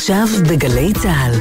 עכשיו 0.00 0.26
בגלי 0.50 0.92
צה"ל, 0.92 1.32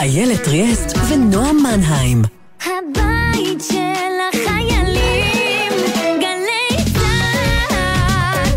איילת 0.00 0.48
ריאסט 0.48 0.98
ונועה 1.08 1.52
מנהיים. 1.52 2.22
הבית 2.60 3.60
של 3.60 4.16
החיילים, 4.28 5.72
גלי 6.20 6.84
צה"ל. 6.92 8.48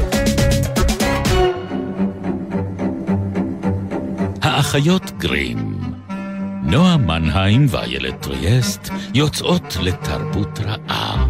האחיות 4.42 5.12
גרים. 5.18 5.78
נועה 6.64 6.98
מנהיים 6.98 7.66
ואיילת 7.70 8.22
טריאסט 8.22 8.90
יוצאות 9.14 9.78
לתרבות 9.82 10.60
רעה. 10.60 11.23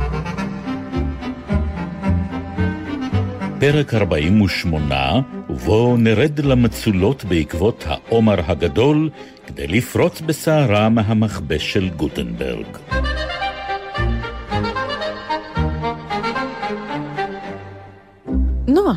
פרק 3.72 3.94
48, 3.94 5.22
ובו 5.50 5.98
נרד 5.98 6.40
למצולות 6.40 7.26
בעקבות 7.26 7.84
העומר 7.88 8.52
הגדול, 8.52 9.10
כדי 9.48 9.68
לפרוץ 9.68 10.22
בסערה 10.22 10.90
מהמכבש 10.90 11.74
של 11.74 11.90
גוטנברג. 11.90 12.66
נועה, 18.68 18.96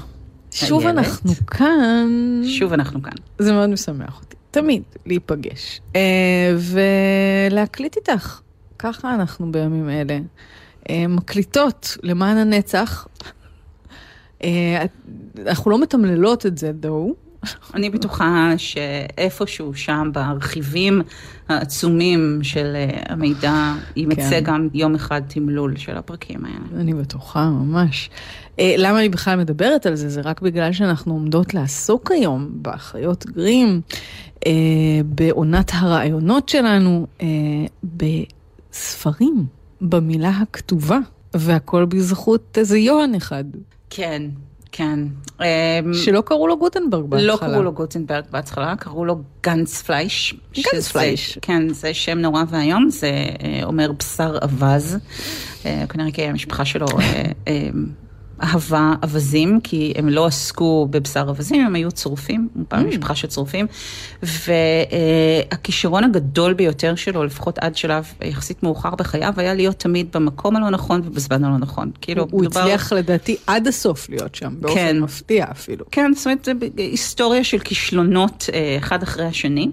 שוב 0.50 0.82
איילת. 0.82 0.98
אנחנו 0.98 1.32
כאן. 1.46 2.08
שוב 2.44 2.72
אנחנו 2.72 3.02
כאן. 3.02 3.12
זה 3.38 3.52
מאוד 3.52 3.70
משמח 3.70 4.20
אותי, 4.20 4.36
תמיד 4.50 4.82
להיפגש. 5.06 5.80
אה, 5.96 6.54
ולהקליט 7.50 7.96
איתך, 7.96 8.40
ככה 8.78 9.14
אנחנו 9.14 9.52
בימים 9.52 9.90
אלה. 9.90 10.18
אה, 10.90 11.06
מקליטות 11.08 11.96
למען 12.02 12.36
הנצח. 12.36 13.06
אה, 14.44 14.84
אנחנו 15.46 15.70
לא 15.70 15.82
מתמללות 15.82 16.46
את 16.46 16.58
זה, 16.58 16.72
דו. 16.72 17.14
אני 17.74 17.90
בטוחה 17.90 18.52
שאיפשהו 18.56 19.74
שם 19.74 20.10
בארכיבים 20.12 21.02
העצומים 21.48 22.38
של 22.42 22.72
אה, 22.76 23.02
המידע 23.08 23.72
יימצא 23.96 24.30
כן. 24.30 24.40
גם 24.44 24.68
יום 24.74 24.94
אחד 24.94 25.22
תמלול 25.28 25.76
של 25.76 25.96
הפרקים 25.96 26.44
האלה. 26.44 26.80
אני 26.80 26.94
בטוחה, 26.94 27.50
ממש. 27.50 28.10
אה, 28.58 28.74
למה 28.78 29.00
אני 29.00 29.08
בכלל 29.08 29.38
מדברת 29.38 29.86
על 29.86 29.94
זה? 29.94 30.08
זה 30.08 30.20
רק 30.20 30.40
בגלל 30.40 30.72
שאנחנו 30.72 31.12
עומדות 31.12 31.54
לעסוק 31.54 32.10
היום 32.10 32.48
באחיות 32.52 33.26
גרים, 33.26 33.80
בעונת 35.04 35.70
הרעיונות 35.74 36.48
שלנו, 36.48 37.06
בספרים, 37.84 39.46
במילה 39.80 40.30
הכתובה, 40.30 40.98
והכל 41.34 41.84
בזכות 41.84 42.58
איזה 42.58 42.78
יוהן 42.78 43.14
אחד, 43.14 43.44
כן, 43.90 44.22
כן. 44.72 44.98
אמ, 45.40 45.94
שלא 45.94 46.20
קראו 46.20 46.46
לו 46.46 46.58
גוטנברג 46.58 47.04
בהתחלה. 47.04 47.26
לא 47.26 47.36
קראו 47.36 47.62
לו 47.62 47.72
גוטנברג 47.72 48.24
בהתחלה, 48.30 48.76
קראו 48.76 49.04
לו 49.04 49.16
גנץ 49.42 49.82
פלייש. 49.82 50.34
גנץ 50.72 50.88
פלייש. 50.88 51.38
כן, 51.42 51.68
זה 51.68 51.94
שם 51.94 52.18
נורא 52.18 52.42
ואיום, 52.48 52.90
זה 52.90 53.08
אה, 53.08 53.60
אומר 53.62 53.92
בשר 53.92 54.38
אווז. 54.42 54.96
אה, 55.66 55.84
כנראה 55.88 56.10
כי 56.10 56.22
המשפחה 56.22 56.64
שלו 56.64 56.86
אה, 57.48 57.68
אהבה 58.42 58.94
אווזים, 59.02 59.60
כי 59.60 59.92
הם 59.96 60.08
לא 60.08 60.26
עסקו 60.26 60.88
בבשר 60.90 61.24
אווזים, 61.28 61.66
הם 61.66 61.74
היו 61.74 61.92
צרופים, 61.92 62.48
הוא 62.54 62.62
Mm. 62.62 62.66
פעם 62.68 62.88
משפחה 62.88 63.14
של 63.14 63.28
צרופים. 63.28 63.66
והכישרון 64.22 66.04
הגדול 66.04 66.54
ביותר 66.54 66.94
שלו, 66.94 67.24
לפחות 67.24 67.58
עד 67.58 67.76
שלב 67.76 68.04
יחסית 68.24 68.62
מאוחר 68.62 68.90
בחייו, 68.94 69.32
היה 69.36 69.54
להיות 69.54 69.76
תמיד 69.78 70.06
במקום 70.14 70.56
הלא 70.56 70.70
נכון 70.70 71.00
ובזמן 71.04 71.44
הלא 71.44 71.58
נכון. 71.58 71.90
כאילו, 72.00 72.26
הוא 72.30 72.40
מדובר- 72.40 72.60
הצליח 72.60 72.92
לדעתי 72.92 73.36
עד 73.46 73.66
הסוף 73.66 74.08
להיות 74.08 74.34
שם, 74.34 74.54
באופן 74.60 74.74
כן. 74.74 75.00
מפתיע 75.00 75.46
אפילו. 75.50 75.84
כן, 75.90 76.12
זאת 76.16 76.26
אומרת, 76.26 76.48
היסטוריה 76.76 77.44
של 77.44 77.58
כישלונות 77.58 78.46
אה, 78.52 78.76
אחד 78.78 79.02
אחרי 79.02 79.24
השני. 79.26 79.70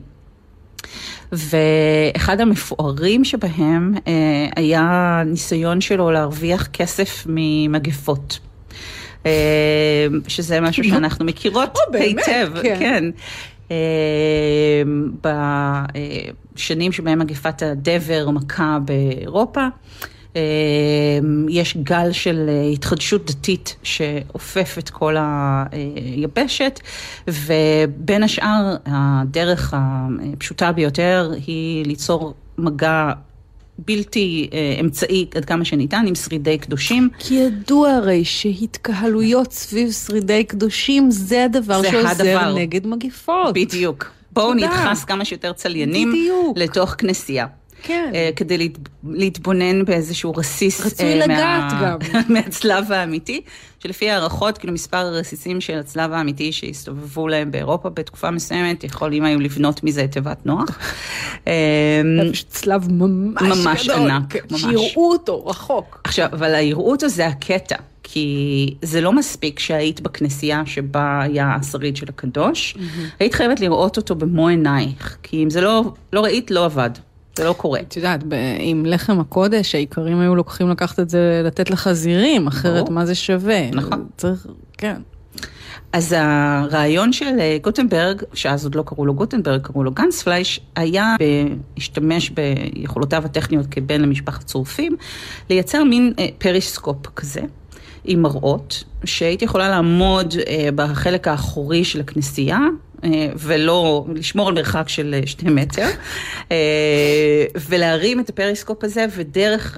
ואחד 1.31 2.39
המפוארים 2.41 3.25
שבהם 3.25 3.93
אה, 4.07 4.11
היה 4.55 5.21
ניסיון 5.25 5.81
שלו 5.81 6.11
להרוויח 6.11 6.67
ככסף 6.67 7.23
ממגפות. 7.29 8.39
אה, 9.25 10.07
שזה 10.27 10.61
משהו 10.61 10.83
שאנחנו 10.83 11.25
מכירות? 11.25 11.77
היטב, 11.93 12.49
כן. 12.61 12.75
כן. 12.79 13.03
אה, 13.71 14.83
בשנים 16.55 16.91
שבהם 16.91 17.19
מגפת 17.19 17.61
הדבר 17.61 18.29
מכה 18.29 18.77
באירופה, 18.85 19.67
אה, 20.35 20.41
יש 21.49 21.77
גל 21.77 22.11
של 22.11 22.49
אה, 22.49 22.69
התחדשות 22.73 23.25
דתית 23.25 23.75
שאופף 23.83 24.75
את 24.77 24.89
כל 24.89 25.15
היבשת, 25.71 26.79
ובין 27.27 28.23
השאר 28.23 28.75
הדרך 28.85 29.73
הפשוטה 29.77 30.71
ביותר 30.71 31.31
היא 31.47 31.85
ליצור 31.85 32.33
מגע 32.57 33.11
בלתי 33.77 34.49
אה, 34.53 34.77
אמצעי 34.81 35.25
עד 35.35 35.45
כמה 35.45 35.65
שניתן 35.65 36.05
עם 36.07 36.15
שרידי 36.15 36.57
קדושים. 36.57 37.09
כי 37.19 37.33
ידוע 37.35 37.91
הרי 37.91 38.25
שהתקהלויות 38.25 39.51
סביב 39.51 39.91
שרידי 39.91 40.43
קדושים 40.43 41.11
זה 41.11 41.45
הדבר 41.45 41.81
זה 41.81 41.91
שעוזר 41.91 42.09
הדבר. 42.09 42.55
נגד 42.55 42.87
מגיפות. 42.87 43.53
בדיוק. 43.53 44.11
בואו. 44.31 44.53
נדחס 44.53 45.03
כמה 45.03 45.25
שיותר 45.25 45.53
צליינים 45.53 46.11
בדיוק. 46.11 46.57
לתוך 46.57 46.95
כנסייה. 46.97 47.45
כן. 47.83 48.11
אה, 48.15 48.29
כדי 48.35 48.57
להת, 48.57 48.77
להתבונן 49.09 49.85
באיזשהו 49.85 50.31
רסיס 50.31 50.85
רצוי 50.85 51.15
לגעת 51.15 51.73
גם. 51.81 51.97
מהצלב 52.33 52.91
האמיתי, 52.91 53.41
שלפי 53.79 54.09
הערכות, 54.09 54.57
כאילו 54.57 54.73
מספר 54.73 54.97
הרסיסים 54.97 55.61
של 55.61 55.79
הצלב 55.79 56.13
האמיתי 56.13 56.51
שהסתובבו 56.51 57.27
להם 57.27 57.51
באירופה 57.51 57.89
בתקופה 57.89 58.31
מסוימת, 58.31 58.83
יכולים 58.83 59.23
היו 59.23 59.39
לבנות 59.39 59.83
מזה 59.83 60.07
תיבת 60.07 60.45
נוח. 60.45 60.79
אה, 61.47 62.01
פשוט 62.31 62.47
צלב 62.47 62.91
ממש, 62.91 63.41
ממש 63.41 63.89
גדול, 63.89 64.11
ענק, 64.11 64.33
כן, 64.33 64.39
ממש. 64.51 64.61
שיראו 64.61 65.11
אותו 65.11 65.45
רחוק. 65.45 66.01
עכשיו, 66.03 66.29
אבל 66.33 66.55
היראו 66.55 66.91
אותו 66.91 67.09
זה 67.09 67.27
הקטע, 67.27 67.75
כי 68.03 68.75
זה 68.81 69.01
לא 69.01 69.13
מספיק 69.13 69.59
שהיית 69.59 70.01
בכנסייה 70.01 70.63
שבה 70.65 71.21
היה 71.21 71.55
השריד 71.55 71.95
של 71.97 72.05
הקדוש, 72.09 72.77
היית 73.19 73.33
חייבת 73.33 73.59
לראות 73.59 73.97
אותו 73.97 74.15
במו 74.15 74.47
עינייך, 74.47 75.17
כי 75.23 75.43
אם 75.43 75.49
זה 75.49 75.61
לא, 75.61 75.83
לא 76.13 76.21
ראית, 76.21 76.51
לא 76.51 76.65
עבד, 76.65 76.89
זה 77.35 77.43
לא 77.43 77.53
קורה. 77.53 77.79
את 77.79 77.97
יודעת, 77.97 78.23
עם 78.59 78.85
לחם 78.85 79.19
הקודש, 79.19 79.75
האיכרים 79.75 80.19
היו 80.19 80.35
לוקחים 80.35 80.69
לקחת 80.69 80.99
את 80.99 81.09
זה, 81.09 81.41
לתת 81.45 81.69
לחזירים, 81.69 82.47
אחרת. 82.47 82.89
מה 82.89 83.05
זה 83.05 83.15
שווה? 83.15 83.71
נכון. 83.71 84.07
צריך, 84.17 84.47
כן. 84.77 84.95
אז 85.93 86.15
הרעיון 86.17 87.13
של 87.13 87.39
אה, 87.39 87.57
גוטנברג, 87.61 88.21
שאז 88.33 88.63
עוד 88.63 88.75
לא 88.75 88.83
קראו 88.85 89.05
לו 89.05 89.13
גוטנברג, 89.13 89.61
קראו 89.61 89.83
לו 89.83 89.91
גנספלייש, 89.91 90.59
היה 90.75 91.15
להשתמש 91.77 92.29
ביכולותיו 92.29 93.25
הטכניות 93.25 93.65
כבן 93.71 94.01
למשפחת 94.01 94.43
צורפים, 94.43 94.95
לייצר 95.49 95.83
מין 95.83 96.13
אה, 96.19 96.27
פריסקופ 96.37 97.07
כזה. 97.15 97.41
עם 98.05 98.21
מראות, 98.21 98.83
שהייתי 99.05 99.45
יכולה 99.45 99.69
לעמוד 99.69 100.33
אה, 100.47 100.69
בחלק 100.75 101.27
האחורי 101.27 101.83
של 101.83 101.99
הכנסייה, 101.99 102.59
אה, 103.03 103.27
ולא, 103.35 104.05
לשמור 104.15 104.47
על 104.47 104.53
מרחק 104.53 104.89
של 104.89 105.13
אה, 105.13 105.27
שתי 105.27 105.45
מטר, 105.49 105.87
ולהרים 107.69 108.19
את 108.19 108.29
הפריסקופ 108.29 108.83
הזה, 108.83 109.05
ודרך 109.15 109.77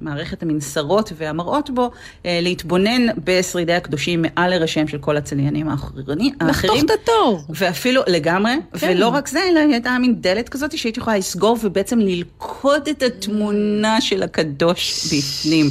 מערכת 0.00 0.42
המנסרות 0.42 1.12
והמראות 1.16 1.70
בו, 1.70 1.90
להתבונן 2.24 3.06
בשרידי 3.24 3.72
הקדושים 3.72 4.22
מעל 4.22 4.50
לראשיהם 4.50 4.88
של 4.88 4.98
כל 4.98 5.16
הצליינים 5.16 5.68
האחרים. 5.68 6.38
לחתוך 6.40 6.84
את 6.84 6.90
התור. 6.90 7.42
ואפילו 7.48 8.02
לגמרי, 8.06 8.52
כן. 8.78 8.90
ולא 8.90 9.08
רק 9.08 9.28
זה, 9.28 9.40
אלא 9.50 9.60
הייתה 9.72 9.98
מין 10.00 10.14
דלת 10.20 10.48
כזאת 10.48 10.78
שהייתי 10.78 11.00
יכולה 11.00 11.18
לסגור 11.18 11.56
ובעצם 11.62 11.98
ללכוד 11.98 12.88
את 12.88 13.02
התמונה 13.02 14.00
של 14.00 14.22
הקדוש 14.22 15.06
בפנים. 15.06 15.66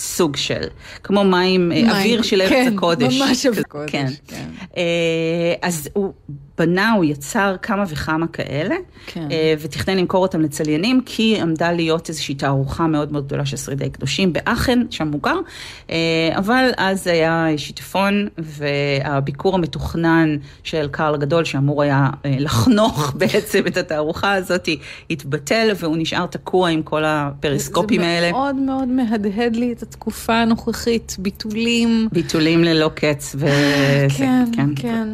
סוג 0.00 0.36
של, 0.36 0.66
כמו 1.02 1.24
מים, 1.24 1.72
אה, 1.72 1.76
מים, 1.76 1.90
אוויר 1.90 2.22
של 2.22 2.40
ארץ 2.40 2.50
כן, 2.50 2.72
הקודש. 2.76 3.20
ממש 3.20 3.46
אוויר 3.46 3.62
כזה, 3.62 3.64
קודש, 3.64 3.90
כן. 3.90 4.06
כן. 4.26 4.48
אז 5.62 5.88
הוא 5.92 6.12
בנה, 6.58 6.92
הוא 6.92 7.04
יצר 7.04 7.56
כמה 7.62 7.84
וכמה 7.88 8.26
כאלה, 8.26 8.74
כן. 9.06 9.28
אה, 9.30 9.54
ותכנן 9.60 9.98
למכור 9.98 10.22
אותם 10.22 10.40
לצליינים, 10.40 11.00
כי 11.06 11.40
עמדה 11.40 11.72
להיות 11.72 12.08
איזושהי 12.08 12.34
תערוכה 12.34 12.86
מאוד 12.86 13.12
מאוד 13.12 13.26
גדולה 13.26 13.46
של 13.46 13.56
שרידי 13.56 13.90
קדושים 13.90 14.32
באחן, 14.32 14.82
שם 14.90 15.08
מוכר, 15.08 15.38
אבל 16.36 16.70
אז 16.76 17.06
היה 17.06 17.46
שיטפון, 17.56 18.28
והביקור 18.38 19.54
המתוכנן 19.54 20.36
של 20.62 20.88
קרל 20.90 21.14
הגדול, 21.14 21.44
שאמור 21.44 21.82
היה 21.82 22.10
לחנוך 22.24 23.12
בעצם 23.18 23.66
את 23.66 23.76
התערוכה 23.76 24.32
הזאת, 24.32 24.68
התבטל, 25.10 25.68
והוא 25.76 25.96
נשאר 25.98 26.26
תקוע 26.26 26.68
עם 26.68 26.82
כל 26.82 27.04
הפריסקופים 27.04 28.00
האלה. 28.00 28.26
זה 28.26 28.32
מאוד 28.32 28.56
מאוד 28.56 28.88
מהדהד 28.88 29.56
לי 29.56 29.72
את 29.72 29.82
בתקופה 29.90 30.34
הנוכחית, 30.34 31.16
ביטולים. 31.18 32.08
ביטולים 32.12 32.64
ללא 32.64 32.90
קץ. 32.94 33.36
ו... 33.38 33.46
כן, 34.18 34.68
כן. 34.76 35.08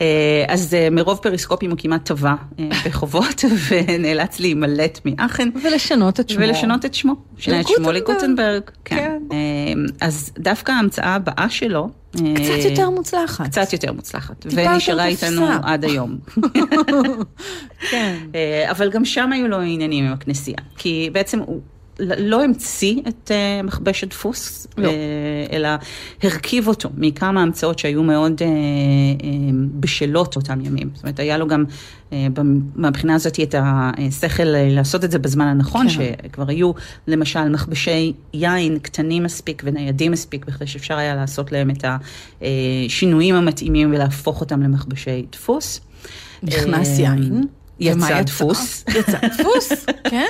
אה, 0.00 0.44
אז 0.48 0.74
אה, 0.74 0.90
מרוב 0.90 1.18
פריסקופים 1.22 1.70
הוא 1.70 1.78
כמעט 1.78 2.04
טבע 2.04 2.34
אה, 2.58 2.68
בחובות 2.86 3.44
ונאלץ 3.68 4.40
להימלט 4.40 5.00
מאחן. 5.04 5.48
ולשנות 5.64 6.20
את 6.20 6.28
שמו. 6.28 6.40
ולשנות 6.42 6.84
את 6.84 6.94
שמו. 6.94 7.14
שינה 7.38 7.60
את 7.60 7.66
שמו 7.68 7.92
לגוטנברג. 7.92 8.62
כן. 8.84 8.96
כן. 8.96 9.18
אה, 9.32 9.72
אז 10.00 10.32
דווקא 10.38 10.72
ההמצאה 10.72 11.14
הבאה 11.14 11.46
שלו... 11.50 11.88
אה, 12.16 12.34
קצת 12.34 12.70
יותר 12.70 12.90
מוצלחת. 12.90 13.46
קצת 13.46 13.72
יותר 13.72 13.92
מוצלחת. 13.92 14.46
ונשארה 14.50 15.06
איתנו. 15.06 15.46
עד 15.62 15.84
היום. 15.84 16.18
כן. 17.90 18.16
אה, 18.34 18.70
אבל 18.70 18.90
גם 18.90 19.04
שם 19.04 19.32
היו 19.32 19.48
לו 19.48 19.60
עניינים 19.60 20.04
עם 20.04 20.12
הכנסייה. 20.12 20.58
כי 20.76 21.10
בעצם 21.12 21.38
הוא 21.38 21.60
לא 22.18 22.44
המציא 22.44 23.00
את 23.08 23.30
אה, 23.30 23.62
מכבש 23.62 24.02
הדפוס, 24.04 24.66
לא. 24.78 24.88
אה, 24.88 24.94
אלא 25.52 25.68
הרכיב 26.22 26.68
אותו 26.68 26.88
מכמה 26.96 27.42
המצאות 27.42 27.78
שהיו 27.78 28.02
מאוד 28.02 28.42
אה, 28.42 28.48
בשלות 29.80 30.36
אותם 30.36 30.60
ימים. 30.64 30.90
זאת 30.94 31.02
אומרת, 31.02 31.18
היה 31.20 31.38
לו 31.38 31.48
גם 31.48 31.64
במ- 32.12 32.60
מהבחינה 32.76 33.14
הזאת 33.14 33.40
את 33.40 33.54
השכל 33.58 34.42
לעשות 34.46 35.04
את 35.04 35.10
זה 35.10 35.18
בזמן 35.18 35.46
הנכון, 35.46 35.88
כן. 35.88 35.94
שכבר 36.24 36.48
היו 36.48 36.72
למשל 37.06 37.48
מכבשי 37.48 38.12
יין 38.34 38.78
קטנים 38.78 39.22
מספיק 39.22 39.62
וניידים 39.66 40.12
מספיק, 40.12 40.44
בכדי 40.46 40.66
שאפשר 40.66 40.96
היה 40.96 41.14
לעשות 41.14 41.52
להם 41.52 41.70
את 41.70 41.84
השינויים 42.42 43.34
המתאימים 43.34 43.90
ולהפוך 43.94 44.40
אותם 44.40 44.62
למכבשי 44.62 45.26
דפוס. 45.32 45.80
נכנס 46.42 46.98
יין. 46.98 47.44
יצא 47.80 48.22
דפוס. 48.22 48.84
יצא 48.88 49.18
דפוס, 49.28 49.86
כן. 50.10 50.26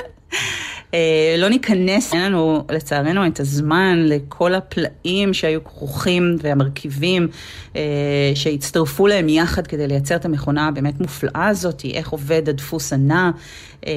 אה, 0.93 1.35
לא 1.37 1.49
ניכנס, 1.49 2.13
אין 2.13 2.21
לנו 2.21 2.63
לצערנו 2.71 3.27
את 3.27 3.39
הזמן 3.39 4.03
לכל 4.05 4.55
הפלאים 4.55 5.33
שהיו 5.33 5.63
כרוכים 5.63 6.35
והמרכיבים 6.41 7.27
אה, 7.75 7.81
שהצטרפו 8.35 9.07
להם 9.07 9.29
יחד 9.29 9.67
כדי 9.67 9.87
לייצר 9.87 10.15
את 10.15 10.25
המכונה 10.25 10.67
הבאמת 10.67 10.99
מופלאה 11.01 11.47
הזאת, 11.47 11.83
איך 11.93 12.09
עובד 12.09 12.49
הדפוס 12.49 12.93
הנע, 12.93 13.31
אה, 13.87 13.91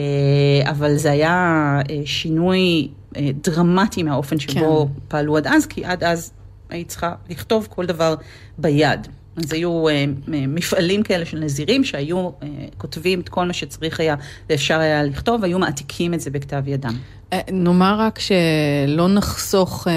אבל 0.70 0.96
זה 0.96 1.10
היה 1.10 1.81
אה, 1.90 2.00
שינוי 2.04 2.88
אה, 3.16 3.31
דרמטי 3.43 4.02
מהאופן 4.02 4.38
שבו 4.38 4.87
כן. 4.87 5.00
פעלו 5.08 5.37
עד 5.37 5.46
אז, 5.46 5.66
כי 5.66 5.84
עד 5.84 6.04
אז 6.04 6.32
היית 6.70 6.88
צריכה 6.88 7.12
לכתוב 7.31 7.69
כל 7.70 7.87
דבר 7.87 8.14
ביד. 8.58 9.08
אז 9.36 9.52
היו 9.52 9.88
אה, 9.88 10.04
מפעלים 10.28 11.02
כאלה 11.02 11.24
של 11.24 11.38
נזירים 11.38 11.84
שהיו 11.84 12.18
אה, 12.18 12.48
כותבים 12.78 13.20
את 13.20 13.28
כל 13.28 13.46
מה 13.46 13.52
שצריך 13.52 14.00
היה 14.00 14.14
ואפשר 14.50 14.78
היה 14.78 15.02
לכתוב, 15.02 15.44
היו 15.44 15.58
מעתיקים 15.58 16.14
את 16.14 16.20
זה 16.20 16.30
בכתב 16.30 16.62
ידם. 16.66 16.96
אה, 17.32 17.40
נאמר 17.52 17.96
רק 18.00 18.18
שלא 18.18 19.08
נחסוך 19.08 19.88
אה, 19.88 19.92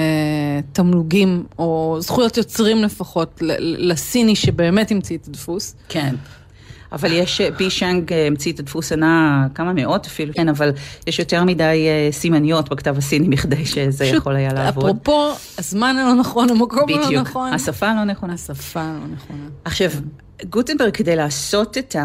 תמלוגים, 0.74 1.44
או 1.60 1.98
זכויות 2.00 2.38
יוצרים 2.38 2.84
לפחות, 2.84 3.42
לסיני 3.60 4.36
שבאמת 4.36 4.92
המציא 4.92 5.18
את 5.18 5.28
הדפוס. 5.28 5.76
כן. 5.90 6.16
אבל 6.92 7.12
יש, 7.12 7.42
אה, 7.42 7.50
פי 7.58 7.70
שאנג 7.70 8.14
אה, 8.14 8.28
המציא 8.28 8.54
את 8.54 8.60
הדפוס 8.60 8.92
הנע 8.92 9.48
כמה 9.56 9.74
מאות 9.74 10.06
אפילו, 10.06 10.34
כן, 10.34 10.50
אבל 10.50 10.72
יש 11.08 11.20
יותר 11.20 11.44
מדי 11.44 11.88
אה, 11.88 12.12
סימניות 12.12 12.70
בכתב 12.70 12.98
הסיני 12.98 13.28
מכדי 13.36 13.66
שזה 13.66 14.06
יכול 14.06 14.36
היה 14.36 14.54
לעבוד. 14.54 14.86
אפרופו, 14.86 15.32
הזמן 15.58 15.96
הלא 15.98 16.14
נכון, 16.14 16.50
המקום 16.50 16.90
הלא 16.90 17.06
בדיוק, 17.06 17.28
נכון. 17.28 17.54
השפה 17.54 17.88
הלא 17.88 18.04
נכונה. 18.04 18.34
השפה 18.34 18.82
הלא 18.82 19.08
נכונה. 19.16 19.44
עכשיו, 19.66 19.90
גוטנברג, 20.50 20.94
כדי 20.94 21.16
לעשות 21.16 21.78
את 21.78 21.96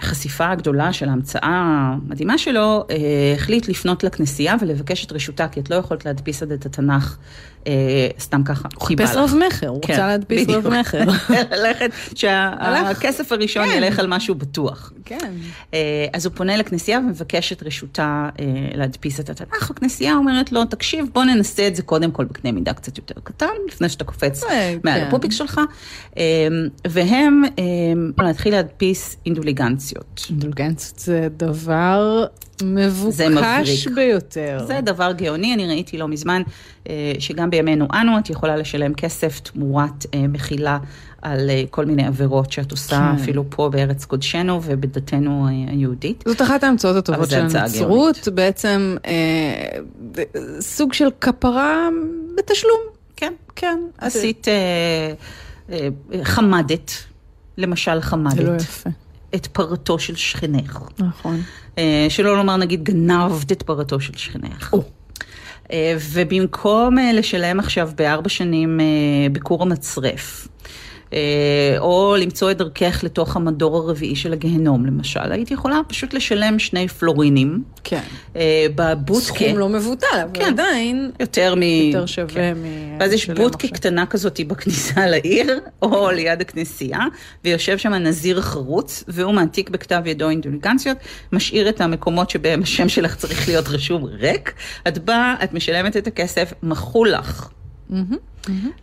החשיפה 0.00 0.50
הגדולה 0.50 0.92
של 0.92 1.08
ההמצאה 1.08 1.42
המדהימה 1.44 2.38
שלו, 2.38 2.86
החליט 3.34 3.68
לפנות 3.68 4.04
לכנסייה 4.04 4.54
ולבקש 4.60 5.04
את 5.04 5.12
רשותה, 5.12 5.48
כי 5.48 5.60
את 5.60 5.70
לא 5.70 5.74
יכולת 5.76 6.04
להדפיס 6.04 6.42
עד 6.42 6.52
את 6.52 6.66
התנ"ך 6.66 7.16
סתם 8.18 8.44
ככה. 8.44 8.68
הוא 8.74 8.86
כי 8.86 8.96
בא 8.96 9.06
חיפש 9.06 9.16
לך. 9.16 9.22
רב 9.22 9.38
מכר, 9.46 9.68
הוא 9.68 9.82
כן, 9.82 9.92
רצה 9.92 10.06
להדפיס. 10.06 10.48
רב 10.48 10.68
מכר. 10.68 11.04
ללכת, 11.56 11.90
שהכסף 12.14 13.32
הראשון 13.32 13.66
כן. 13.66 13.74
ילך 13.76 13.98
על 13.98 14.06
משהו 14.06 14.34
בטוח. 14.34 14.92
כן. 15.04 15.32
אה, 15.74 16.06
אז 16.12 16.26
הוא 16.26 16.34
פונה 16.34 16.56
לכנסייה 16.56 16.98
ומבקש 16.98 17.52
את 17.52 17.62
רשותה 17.62 18.28
אה, 18.40 18.44
להדפיס 18.74 19.20
את 19.20 19.30
התנ"ך. 19.30 19.70
הכנסייה 19.70 20.14
אומרת 20.14 20.52
לו, 20.52 20.64
תקשיב, 20.64 21.06
בוא 21.12 21.24
ננסה 21.24 21.66
את 21.66 21.76
זה 21.76 21.82
קודם 21.82 22.10
כל 22.10 22.24
בקנה 22.24 22.52
מידה 22.52 22.72
קצת 22.72 22.98
יותר 22.98 23.14
קטן, 23.24 23.46
לפני 23.68 23.88
שאתה 23.88 24.04
קופץ 24.04 24.44
אה, 24.44 24.74
מעל 24.84 25.00
כן. 25.00 25.06
הפופיק 25.06 25.32
שלך. 25.32 25.60
אה, 26.18 26.22
והם 26.88 27.42
אה, 28.18 28.24
להתחיל 28.24 28.52
להדפיס 28.52 29.16
אינדוליגנציות. 29.26 30.26
אינדולגנציות 30.30 30.98
זה 30.98 31.28
דבר 31.36 32.26
מבוקש 32.62 33.20
מבריק. 33.86 33.96
ביותר. 33.96 34.64
זה 34.66 34.80
דבר 34.82 35.12
גאוני, 35.12 35.54
אני 35.54 35.66
ראיתי 35.66 35.98
לא 35.98 36.08
מזמן, 36.08 36.42
אה, 36.46 36.52
שגם 37.18 37.50
בימינו 37.50 37.86
אנו 38.00 38.18
את 38.18 38.30
יכולה 38.30 38.56
לשלם 38.56 38.94
כסף 38.94 39.40
תמורת 39.40 40.06
אה, 40.14 40.28
מחילה 40.28 40.78
על 41.22 41.50
אה, 41.50 41.62
כל 41.70 41.84
מיני 41.84 42.06
עבירות 42.06 42.52
שאת 42.52 42.70
עושה 42.70 42.96
כן. 42.96 43.22
אפילו 43.22 43.44
פה 43.50 43.68
בארץ 43.68 44.04
קודשנו 44.04 44.60
ובדתנו 44.64 45.46
אה, 45.46 45.72
היהודית. 45.72 46.24
זאת 46.28 46.42
אחת 46.42 46.64
ההמצאות 46.64 46.96
הטובות 46.96 47.30
של 47.30 47.40
הנצרות, 47.40 48.28
בעצם 48.34 48.96
אה, 49.06 49.78
סוג 50.60 50.92
של 50.92 51.08
כפרה 51.20 51.88
בתשלום. 52.36 52.80
כן. 53.16 53.32
כן. 53.56 53.80
עשית 53.98 54.48
אה, 54.48 55.12
אה, 55.72 55.88
חמדת, 56.24 56.92
למשל 57.58 57.90
זה 57.90 57.96
לא 57.96 58.00
חמדת, 58.00 58.60
יפה. 58.60 58.90
את 59.34 59.46
פרתו 59.46 59.98
של 59.98 60.16
שכנך. 60.16 60.78
נכון. 60.98 61.40
אה, 61.78 62.06
שלא 62.08 62.36
לומר 62.36 62.56
נגיד 62.56 62.82
גנבת 62.84 63.52
את 63.52 63.62
פרתו 63.62 64.00
של 64.00 64.16
שכנך. 64.16 64.72
או. 64.72 64.82
אה, 65.72 65.96
ובמקום 66.12 66.98
אה, 66.98 67.12
לשלם 67.12 67.60
עכשיו 67.60 67.90
בארבע 67.96 68.28
שנים 68.28 68.80
אה, 68.80 68.86
בכור 69.32 69.62
המצרף, 69.62 70.48
או 71.78 72.16
למצוא 72.18 72.50
את 72.50 72.58
דרכך 72.58 73.00
לתוך 73.04 73.36
המדור 73.36 73.76
הרביעי 73.76 74.16
של 74.16 74.32
הגהנום 74.32 74.86
למשל, 74.86 75.32
היית 75.32 75.50
יכולה 75.50 75.80
פשוט 75.88 76.14
לשלם 76.14 76.58
שני 76.58 76.88
פלורינים 76.88 77.62
כן. 77.84 78.00
אה, 78.36 78.66
בבודקה. 78.74 79.24
סכום 79.24 79.58
לא 79.58 79.68
מבוטל, 79.68 80.06
אבל 80.22 80.30
כן. 80.34 80.44
עדיין 80.44 81.10
יותר 81.20 81.54
מ... 81.54 81.62
יותר 81.62 82.06
שווה 82.06 82.28
כן. 82.28 82.54
מ... 82.56 82.96
ואז 83.00 83.12
יש 83.12 83.30
בודקה 83.30 83.64
עכשיו. 83.64 83.70
קטנה 83.70 84.06
כזאת 84.06 84.40
בכניסה 84.46 85.06
לעיר, 85.06 85.60
או 85.82 86.10
ליד 86.10 86.40
הכנסייה, 86.40 87.00
ויושב 87.44 87.78
שם 87.78 87.94
נזיר 87.94 88.40
חרוץ, 88.40 89.04
והוא 89.08 89.32
מעתיק 89.32 89.70
בכתב 89.70 90.02
ידו 90.06 90.30
אינדולגנציות, 90.30 90.98
משאיר 91.32 91.68
את 91.68 91.80
המקומות 91.80 92.30
שבהם 92.30 92.62
השם 92.62 92.88
שלך 92.88 93.16
צריך 93.16 93.48
להיות 93.48 93.68
רשום 93.68 94.04
ריק, 94.04 94.52
את 94.88 94.98
באה, 94.98 95.34
את 95.44 95.54
משלמת 95.54 95.96
את 95.96 96.06
הכסף, 96.06 96.52
מחול 96.62 97.10
לך. 97.10 97.48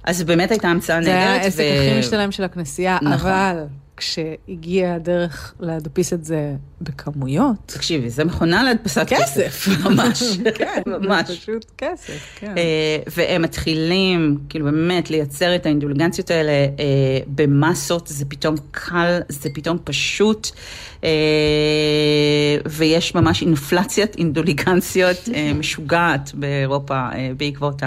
אז 0.03 0.23
באמת 0.23 0.51
הייתה 0.51 0.67
המצאה 0.67 1.03
זה 1.03 1.09
היה 1.09 1.25
נהדרת. 1.25 1.43
העסק 1.43 1.63
הכי 1.77 1.99
משתלם 1.99 2.31
של 2.31 2.43
הכנסייה, 2.43 2.97
נכון. 3.01 3.31
אבל 3.31 3.63
כשהגיעה 3.97 4.95
הדרך 4.95 5.53
להדפיס 5.59 6.13
את 6.13 6.25
זה 6.25 6.55
בכמויות, 6.81 7.55
תקשיבי, 7.65 8.09
זה 8.09 8.23
מכונה 8.23 8.63
להדפסת 8.63 9.05
כסף. 9.07 9.67
ממש, 9.83 10.23
כן, 10.57 10.81
ממש. 10.85 11.27
זה 11.27 11.35
פשוט 11.35 11.65
כסף, 11.77 12.35
כן. 12.35 12.57
אה, 12.57 12.97
והם 13.07 13.41
מתחילים, 13.41 14.37
כאילו 14.49 14.65
באמת, 14.65 15.09
לייצר 15.09 15.55
את 15.55 15.65
האינדולגנציות 15.65 16.31
האלה 16.31 16.51
אה, 16.51 17.19
במסות, 17.27 18.07
זה 18.07 18.25
פתאום 18.25 18.55
קל, 18.71 19.19
זה 19.29 19.49
פתאום 19.53 19.77
פשוט, 19.83 20.47
אה, 21.03 21.09
ויש 22.65 23.15
ממש 23.15 23.41
אינפלציית 23.41 24.15
אינדוליגנציות 24.15 25.29
משוגעת 25.59 26.31
באירופה 26.33 27.09
בעקבות 27.37 27.81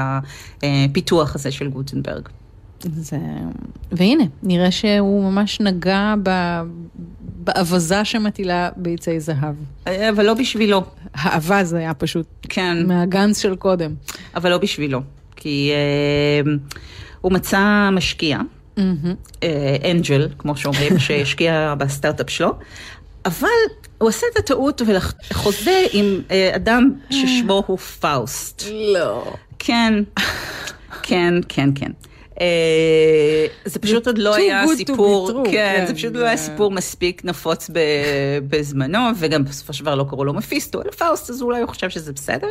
הפיתוח 0.62 1.34
הזה 1.34 1.50
של 1.50 1.68
גוטנברג. 1.68 2.28
זה... 2.94 3.18
והנה, 3.92 4.24
נראה 4.42 4.70
שהוא 4.70 5.30
ממש 5.30 5.60
נגע 5.60 6.14
ב... 6.22 6.30
באווזה 7.46 8.04
שמטילה 8.04 8.68
ביצי 8.76 9.20
זהב. 9.20 9.54
אה, 9.86 10.10
אבל 10.10 10.26
לא 10.26 10.34
בשבילו, 10.34 10.82
האווז 11.14 11.72
היה 11.72 11.94
פשוט 11.94 12.26
כן. 12.48 12.86
מהגנץ 12.86 13.38
של 13.38 13.56
קודם. 13.56 13.94
אבל 14.34 14.50
לא 14.50 14.58
בשבילו, 14.58 15.00
כי 15.36 15.70
אה, 15.72 16.52
הוא 17.20 17.32
מצא 17.32 17.88
משקיע. 17.92 18.38
אה, 19.42 19.76
angel, 19.90 20.28
כמו 20.38 20.56
שאומרים, 20.56 20.98
שהשקיע 21.04 21.74
בסטארט-אפ 21.78 22.30
שלו, 22.30 22.52
אבל 23.24 23.48
הוא 23.98 24.08
עשה 24.08 24.26
את 24.32 24.38
הטעות 24.38 24.82
וחוזה 24.86 25.84
עם 25.92 26.20
אה, 26.30 26.50
אדם 26.56 26.90
ששמו 27.10 27.62
הוא 27.66 27.78
פאוסט. 27.78 28.62
לא. 28.94 29.34
כן, 29.58 29.94
כן, 31.02 31.34
כן, 31.48 31.70
כן. 31.74 31.90
אה, 32.40 33.46
זה 33.64 33.78
פשוט 33.78 34.06
עוד 34.06 34.18
לא 34.18 34.34
היה 34.34 34.64
סיפור, 34.76 35.44
כן, 35.44 35.50
כן, 35.52 35.84
זה 35.86 35.94
פשוט 35.94 36.14
לא 36.14 36.24
היה 36.24 36.36
סיפור 36.36 36.70
מספיק 36.70 37.24
נפוץ 37.24 37.70
בזמנו, 38.48 38.98
וגם 39.18 39.44
בסופו 39.44 39.72
של 39.72 39.84
דבר 39.84 39.94
לא 39.94 40.04
קראו 40.10 40.24
לו 40.24 40.34
מפיסטו, 40.34 40.82
אלא 40.82 40.90
פאוסט, 40.90 41.30
אז 41.30 41.42
אולי 41.42 41.60
הוא 41.60 41.68
חושב 41.68 41.90
שזה 41.90 42.12
בסדר. 42.12 42.48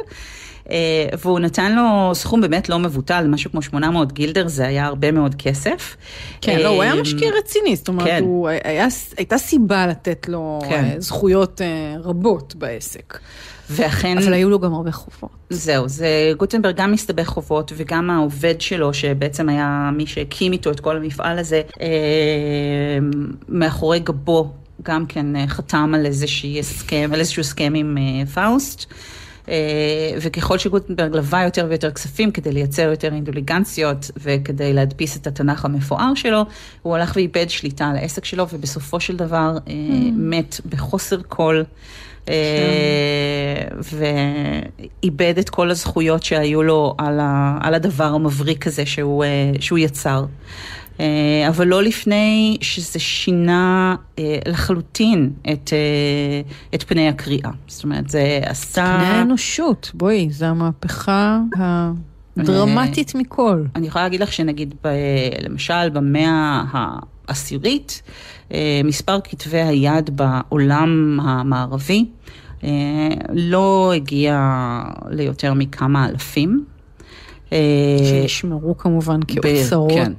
אה, 0.72 0.76
והוא 1.20 1.40
נתן 1.40 1.76
לו 1.76 2.12
סכום 2.16 2.42
באמת 2.42 2.70
לא 2.70 2.80
מבוטל, 2.80 3.28
משהו 3.28 3.52
כמו 3.52 3.62
800 3.62 4.12
גילדר, 4.12 4.48
זה 4.48 4.68
היה 4.68 4.86
הרבה 4.86 5.12
מאוד 5.12 5.36
כסף. 5.36 5.98
כן, 6.42 6.60
לא, 6.60 6.68
הוא 6.68 6.84
היה 6.84 6.94
אה, 6.94 7.02
משקיע 7.02 7.30
רציני, 7.38 7.76
זאת 7.76 7.88
אומרת, 7.88 8.08
כן. 8.08 8.24
הוא 8.24 8.50
היה, 8.64 8.88
הייתה 9.18 9.38
סיבה 9.38 9.88
לתת 9.88 10.30
לו 10.30 10.60
כן. 10.70 10.84
אה, 10.84 10.96
זכויות 11.00 11.62
רבות 12.04 12.56
בעסק. 12.56 13.20
ואכן... 13.70 14.18
אבל 14.18 14.34
היו 14.34 14.50
לו 14.50 14.60
גם 14.60 14.74
הרבה 14.74 14.92
חובות. 14.92 15.30
זהו, 15.50 15.88
זה 15.88 16.32
גוטנברג 16.38 16.76
גם 16.76 16.92
מסתבך 16.92 17.28
חובות 17.28 17.72
וגם 17.76 18.10
העובד 18.10 18.62
שלו, 18.62 18.94
שבעצם 18.94 19.50
היה 19.50 19.90
מי 19.94 20.08
שהקים 20.08 20.52
איתו 20.52 20.72
את 20.72 20.80
כל 20.80 20.98
המפעל 20.98 21.40
הזה, 21.40 21.62
אה, 21.82 21.88
מאחורי 23.50 24.00
גבו 24.00 24.52
גם 24.82 25.06
כן 25.06 25.48
חתם 25.48 25.92
על 25.96 26.06
איזשהו 26.06 26.50
הסכם, 26.60 27.10
על 27.14 27.20
איזשהו 27.20 27.40
הסכם 27.40 27.74
עם 27.76 27.98
אה, 27.98 28.26
פאוסט. 28.26 28.86
אה, 29.50 29.54
וככל 30.22 30.58
שגוטנברג 30.58 31.16
לווה 31.16 31.44
יותר 31.44 31.66
ויותר 31.70 31.92
כספים 31.92 32.32
כדי 32.32 32.52
לייצר 32.52 32.82
יותר 32.82 33.14
אינדולגנציות 33.14 34.12
וכדי 34.18 34.74
להדפיס 34.74 35.18
את 35.18 35.28
התנ"ך 35.28 35.66
המפואר 35.66 36.16
שלו, 36.16 36.46
הוא 36.82 36.96
הלך 36.96 37.16
ואיבד 37.16 37.50
שליטה 37.50 37.88
על 37.88 37.98
העסק 37.98 38.26
שלו 38.26 38.46
ובסופו 38.54 39.00
של 39.00 39.16
דבר 39.16 39.58
אה, 39.68 39.74
מת 40.14 40.62
בחוסר 40.70 41.18
כל. 41.28 41.64
אה, 42.30 42.36
ואיבד 45.04 45.38
את 45.38 45.50
כל 45.50 45.72
הזכויות 45.72 46.24
שהיו 46.24 46.64
לו 46.64 46.96
על, 46.98 47.20
ה, 47.20 47.58
על 47.62 47.74
הדבר 47.74 48.04
המבריק 48.04 48.68
הזה 48.68 48.86
שהוא, 48.86 49.26
שהוא 49.60 49.80
יצר. 49.80 50.26
אה, 51.00 51.48
אבל 51.48 51.68
לא 51.68 51.84
לפני 51.84 52.58
שזה 52.62 53.00
שינה 53.00 53.96
אה, 54.20 54.38
לחלוטין 54.48 55.32
את, 55.54 55.74
אה, 55.74 56.52
את 56.76 56.84
פני 56.84 57.08
הקריאה. 57.08 57.52
זאת 57.68 57.84
אומרת, 57.84 58.10
זה 58.10 58.40
עשה... 58.46 58.98
פני 59.00 59.08
האנושות, 59.08 59.92
בואי, 59.94 60.28
זו 60.32 60.46
המהפכה 60.46 61.40
הדרמטית 62.38 63.16
מכל. 63.16 63.64
אני 63.76 63.88
יכולה 63.88 64.04
להגיד 64.04 64.22
לך 64.22 64.34
שנגיד, 64.34 64.74
ב, 64.84 64.88
למשל, 65.44 65.90
במאה 65.90 66.64
העשירית, 66.72 68.02
מספר 68.84 69.20
כתבי 69.24 69.62
היד 69.62 70.10
בעולם 70.18 71.20
המערבי 71.24 72.06
לא 73.34 73.94
הגיע 73.96 74.52
ליותר 75.10 75.54
מכמה 75.54 76.10
אלפים. 76.10 76.66
אה, 77.54 77.58
שישמרו 78.04 78.78
כמובן 78.78 79.20
כאוצרות 79.28 79.92
כן. 79.92 80.12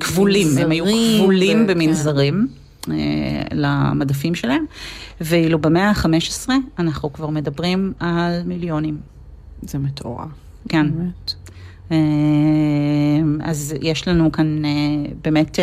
כבולים, 0.00 0.48
הם 0.58 0.70
היו 0.70 0.84
כבולים 1.18 1.64
ו- 1.64 1.66
במנזרים 1.66 2.48
אה, 2.90 2.94
למדפים 3.52 4.34
שלהם, 4.34 4.64
ואילו 5.20 5.58
במאה 5.58 5.90
ה-15 5.90 6.48
אנחנו 6.78 7.12
כבר 7.12 7.30
מדברים 7.30 7.92
על 8.00 8.42
מיליונים. 8.44 8.96
כן, 9.60 9.66
זה 9.66 9.78
מטורף. 9.78 10.28
כן. 10.68 10.86
באמת. 10.90 11.34
אה, 11.92 11.96
אז 13.50 13.74
יש 13.82 14.08
לנו 14.08 14.32
כאן 14.32 14.62
באמת 15.24 15.58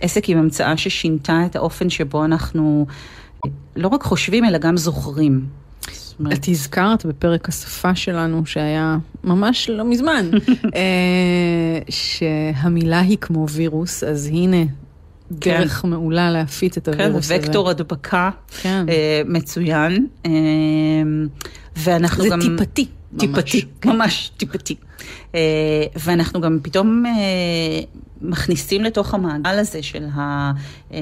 עסק 0.00 0.28
עם 0.28 0.38
המצאה 0.38 0.76
ששינתה 0.76 1.42
את 1.46 1.56
האופן 1.56 1.90
שבו 1.90 2.24
אנחנו 2.24 2.86
לא 3.76 3.88
רק 3.88 4.02
חושבים, 4.02 4.44
אלא 4.44 4.58
גם 4.58 4.76
זוכרים. 4.76 5.59
אומרת, 6.20 6.38
את 6.38 6.48
הזכרת 6.48 7.06
בפרק 7.06 7.48
השפה 7.48 7.94
שלנו, 7.94 8.46
שהיה 8.46 8.98
ממש 9.24 9.70
לא 9.70 9.84
מזמן, 9.84 10.30
אה, 10.76 11.78
שהמילה 11.88 13.00
היא 13.00 13.18
כמו 13.20 13.48
וירוס, 13.48 14.04
אז 14.04 14.26
הנה, 14.26 14.64
דרך 15.32 15.84
מעולה 15.84 16.30
להפיץ 16.30 16.76
את 16.76 16.88
כן, 16.88 16.92
הווירוס 16.92 17.24
הזה. 17.24 17.38
וקטור 17.40 17.70
הדבקה 17.70 18.30
כן. 18.62 18.86
אה, 18.88 19.22
מצוין, 19.26 20.06
אה, 20.26 20.30
ואנחנו 21.76 22.22
זה 22.22 22.28
גם... 22.28 22.40
טיפתי. 22.40 22.86
טיפתי, 23.18 23.64
ממש. 23.84 23.94
ממש 23.94 24.30
טיפתי. 24.36 24.74
אה, 25.34 25.40
ואנחנו 25.96 26.40
גם 26.40 26.58
פתאום 26.62 27.06
אה, 27.06 27.80
מכניסים 28.22 28.84
לתוך 28.84 29.14
המעגל 29.14 29.58
הזה 29.58 29.82
של 29.82 30.06
ה... 30.14 30.52
אה, 30.92 30.98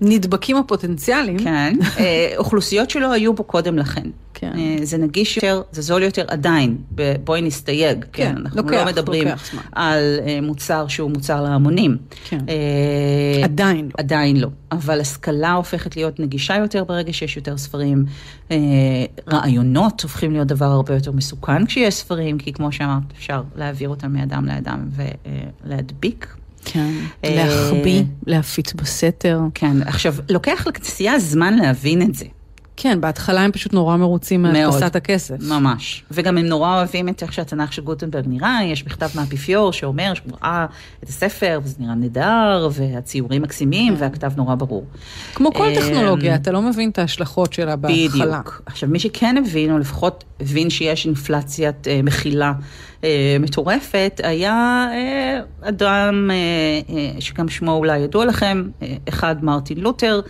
נדבקים 0.00 0.56
הפוטנציאליים. 0.56 1.38
כן, 1.38 1.74
אה, 1.98 2.32
אוכלוסיות 2.38 2.90
שלא 2.90 3.12
היו 3.12 3.34
בו 3.34 3.44
קודם 3.44 3.78
לכן. 3.78 4.08
כן. 4.34 4.52
אה, 4.58 4.76
זה 4.82 4.98
נגיש 4.98 5.36
יותר, 5.36 5.62
זה 5.72 5.82
זול 5.82 6.02
יותר 6.02 6.24
עדיין, 6.28 6.78
בואי 7.24 7.42
נסתייג. 7.42 8.04
כן, 8.12 8.34
אנחנו 8.36 8.62
לוקח, 8.62 8.72
לא 8.72 8.84
מדברים 8.84 9.28
לוקח 9.28 9.52
זמן. 9.52 9.62
על 9.72 10.20
מוצר 10.42 10.88
שהוא 10.88 11.10
מוצר 11.10 11.42
להמונים. 11.42 11.96
כן. 12.24 12.38
אה, 12.48 13.44
עדיין 13.44 13.84
לא. 13.84 13.90
עדיין 13.98 14.36
לא, 14.36 14.48
אבל 14.72 15.00
השכלה 15.00 15.52
הופכת 15.52 15.96
להיות 15.96 16.20
נגישה 16.20 16.56
יותר 16.56 16.84
ברגע 16.84 17.12
שיש 17.12 17.36
יותר 17.36 17.56
ספרים. 17.56 18.04
אה, 18.50 18.56
רעיונות 19.28 20.00
הופכים 20.00 20.32
להיות 20.32 20.46
דבר 20.46 20.66
הרבה 20.66 20.94
יותר 20.94 21.12
מסוכן 21.12 21.66
כשיש 21.66 21.94
ספרים, 21.94 22.38
כי 22.38 22.52
כמו 22.52 22.72
שאמרת, 22.72 23.02
אפשר 23.16 23.42
להעביר 23.56 23.88
אותם 23.88 24.12
מאדם 24.12 24.46
לאדם 24.46 24.88
ולהדביק. 25.64 26.36
כן. 26.64 26.92
אה, 27.24 27.34
להחביא, 27.34 28.02
להפיץ 28.26 28.72
בסתר. 28.72 29.40
כן, 29.54 29.82
עכשיו, 29.82 30.14
לוקח 30.28 30.66
לכנסייה 30.66 31.18
זמן 31.18 31.54
להבין 31.58 32.02
את 32.02 32.14
זה. 32.14 32.24
כן, 32.82 33.00
בהתחלה 33.00 33.40
הם 33.40 33.52
פשוט 33.52 33.72
נורא 33.72 33.96
מרוצים. 33.96 34.42
מהדפסת 34.42 34.96
הכסף. 34.96 35.34
ממש. 35.48 36.04
וגם 36.10 36.38
הם 36.38 36.46
נורא 36.46 36.76
אוהבים 36.76 37.08
את 37.08 37.22
איך 37.22 37.32
שהתנ"ך 37.32 37.72
של 37.72 37.82
גוטנברג 37.82 38.24
נראה, 38.28 38.60
יש 38.64 38.86
מכתב 38.86 39.08
מהאפיפיור 39.14 39.72
שאומר 39.72 40.14
שהוא 40.14 40.32
ראה 40.42 40.66
את 41.04 41.08
הספר, 41.08 41.60
וזה 41.64 41.76
נראה 41.78 41.94
נהדר, 41.94 42.68
והציורים 42.72 43.42
מקסימים, 43.42 43.94
והכתב 43.98 44.32
נורא 44.36 44.54
ברור. 44.54 44.84
כמו 45.34 45.52
כל 45.52 45.68
אה, 45.68 45.74
טכנולוגיה, 45.74 46.34
אתה 46.34 46.52
לא 46.52 46.62
מבין 46.62 46.90
את 46.90 46.98
ההשלכות 46.98 47.52
שלה 47.52 47.76
בהתחלה. 47.76 48.24
בדיוק. 48.24 48.62
עכשיו, 48.66 48.88
מי 48.88 48.98
שכן 48.98 49.36
הבין, 49.36 49.72
או 49.72 49.78
לפחות 49.78 50.24
הבין 50.40 50.70
שיש 50.70 51.06
אינפלציית 51.06 51.88
אה, 51.88 52.00
מכילה 52.02 52.52
אה, 53.04 53.36
מטורפת, 53.40 54.20
היה 54.24 54.86
אה, 54.92 55.40
אדם 55.68 56.30
שגם 57.18 57.48
שמו 57.48 57.72
אולי 57.72 57.98
ידוע 57.98 58.24
לכם, 58.24 58.68
אחד 59.08 59.44
מרטין 59.44 59.78
לותר, 59.78 60.20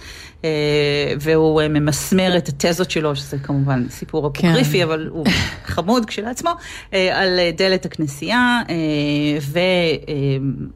והוא 1.21 1.61
אה, 1.61 1.69
ממסמר 1.69 2.37
את 2.37 2.49
התזות 2.49 2.91
שלו, 2.91 3.17
שזה 3.17 3.39
כמובן 3.39 3.87
סיפור 3.91 4.31
כן. 4.35 4.49
אפוקריפי, 4.49 4.85
אבל 4.85 5.07
הוא 5.07 5.27
חמוד 5.75 6.07
כשלעצמו, 6.07 6.51
אה, 6.95 7.23
על 7.23 7.39
אה, 7.39 7.51
דלת 7.57 7.85
הכנסייה, 7.85 8.61
אה, 8.69 8.75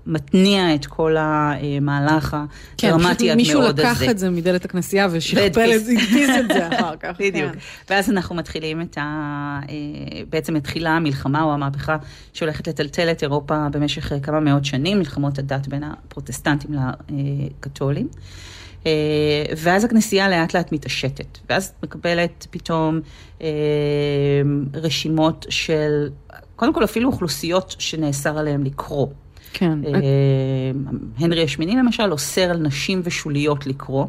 ומתניע 0.06 0.74
את 0.74 0.86
כל 0.86 1.16
המהלך 1.18 2.36
כן, 2.78 2.88
הדרמטי 2.88 3.30
עד 3.30 3.36
מישהו 3.36 3.60
מאוד 3.60 3.80
הזה. 3.80 3.88
לקח 3.88 4.10
את 4.10 4.18
זה 4.18 4.30
מדלת 4.30 4.64
הכנסייה 4.64 5.08
ושכפל 5.10 5.72
את. 5.76 5.84
זה, 5.84 5.92
הדפיס 5.92 6.30
את 6.40 6.48
זה 6.48 6.68
אחר 6.68 6.96
כך. 7.02 7.10
בדיוק. 7.18 7.52
כן. 7.52 7.58
ואז 7.90 8.10
אנחנו 8.10 8.34
מתחילים 8.34 8.80
את 8.80 8.98
ה... 8.98 9.00
אה, 9.68 9.74
בעצם 10.30 10.54
מתחילה 10.54 10.90
המלחמה 10.90 11.42
או 11.42 11.52
המהפכה 11.52 11.96
שהולכת 12.32 12.68
לטלטל 12.68 13.10
את 13.10 13.22
אירופה 13.22 13.68
במשך 13.68 14.12
אה, 14.12 14.20
כמה 14.20 14.40
מאות 14.40 14.64
שנים, 14.64 14.98
מלחמות 14.98 15.38
הדת 15.38 15.68
בין 15.68 15.84
הפרוטסטנטים 15.84 16.70
לקתולים. 17.60 18.08
אה, 18.86 18.92
ואז 19.56 19.84
הכנסייה 19.84 20.28
לאט 20.28 20.54
לאט 20.54 20.72
מתעשתת, 20.72 21.38
ואז 21.50 21.72
מקבלת 21.82 22.46
פתאום 22.50 23.00
אה, 23.42 23.48
רשימות 24.74 25.46
של, 25.48 26.08
קודם 26.56 26.74
כל 26.74 26.84
אפילו 26.84 27.10
אוכלוסיות 27.10 27.76
שנאסר 27.78 28.38
עליהן 28.38 28.64
לקרוא. 28.64 29.06
כן. 29.52 29.78
אה, 29.84 30.00
הנרי 31.18 31.44
השמיני 31.44 31.76
למשל 31.76 32.12
אוסר 32.12 32.50
על 32.50 32.58
נשים 32.58 33.00
ושוליות 33.04 33.66
לקרוא, 33.66 34.06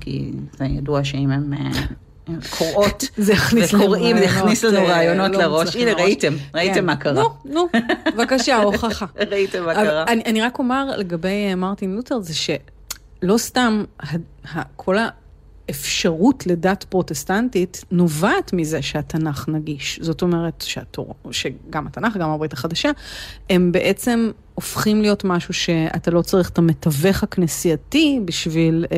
כי 0.00 0.32
זה 0.58 0.64
ידוע 0.64 1.04
שאם 1.04 1.30
הן 1.30 1.52
קוראות 2.58 3.04
זה 3.16 3.32
יכניס 3.32 3.72
לנו 3.72 3.82
וקוראים, 3.84 4.18
זה 4.18 4.24
יכניס 4.24 4.64
לנו 4.64 4.86
רעיונות, 4.86 5.32
לא 5.32 5.38
לראש. 5.38 5.76
הנה. 5.76 5.92
ראיתם, 5.92 6.34
ראיתם 6.54 6.74
כן. 6.74 6.86
מה 6.86 6.96
קרה. 6.96 7.22
נו, 7.22 7.28
נו, 7.44 7.68
בבקשה, 8.16 8.56
הוכחה. 8.62 9.06
ראיתם 9.30 9.64
מה 9.64 9.74
קרה. 9.74 10.04
אני, 10.08 10.42
רק 10.42 10.58
אומר 10.58 10.96
לגבי 10.96 11.54
מרטין 11.54 11.96
לותר, 11.96 12.20
זה 12.20 12.34
שלא 13.24 13.38
סתם 13.38 13.84
כל 14.76 14.96
האפשרות 15.68 16.46
לדת 16.46 16.84
פרוטסטנטית 16.84 17.84
נובעת 17.90 18.52
מזה 18.52 18.82
שהתנ"ך 18.82 19.48
נגיש. 19.48 19.98
זאת 20.02 20.22
אומרת 20.22 20.64
שהתור, 20.66 21.14
שגם 21.30 21.86
התנ"ך, 21.86 22.16
גם 22.16 22.30
הברית 22.30 22.52
החדשה, 22.52 22.90
הם 23.50 23.72
בעצם 23.72 24.30
הופכים 24.54 25.02
להיות 25.02 25.24
משהו 25.24 25.54
שאתה 25.54 26.10
לא 26.10 26.22
צריך 26.22 26.50
את 26.50 26.58
המתווך 26.58 27.22
הכנסייתי 27.22 28.20
בשביל 28.24 28.86
אה, 28.92 28.96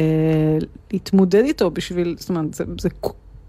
להתמודד 0.93 1.45
איתו, 1.45 1.71
בשביל, 1.71 2.17
זאת 2.19 2.29
אומרת, 2.29 2.55
זה, 2.55 2.65
זה 2.81 2.89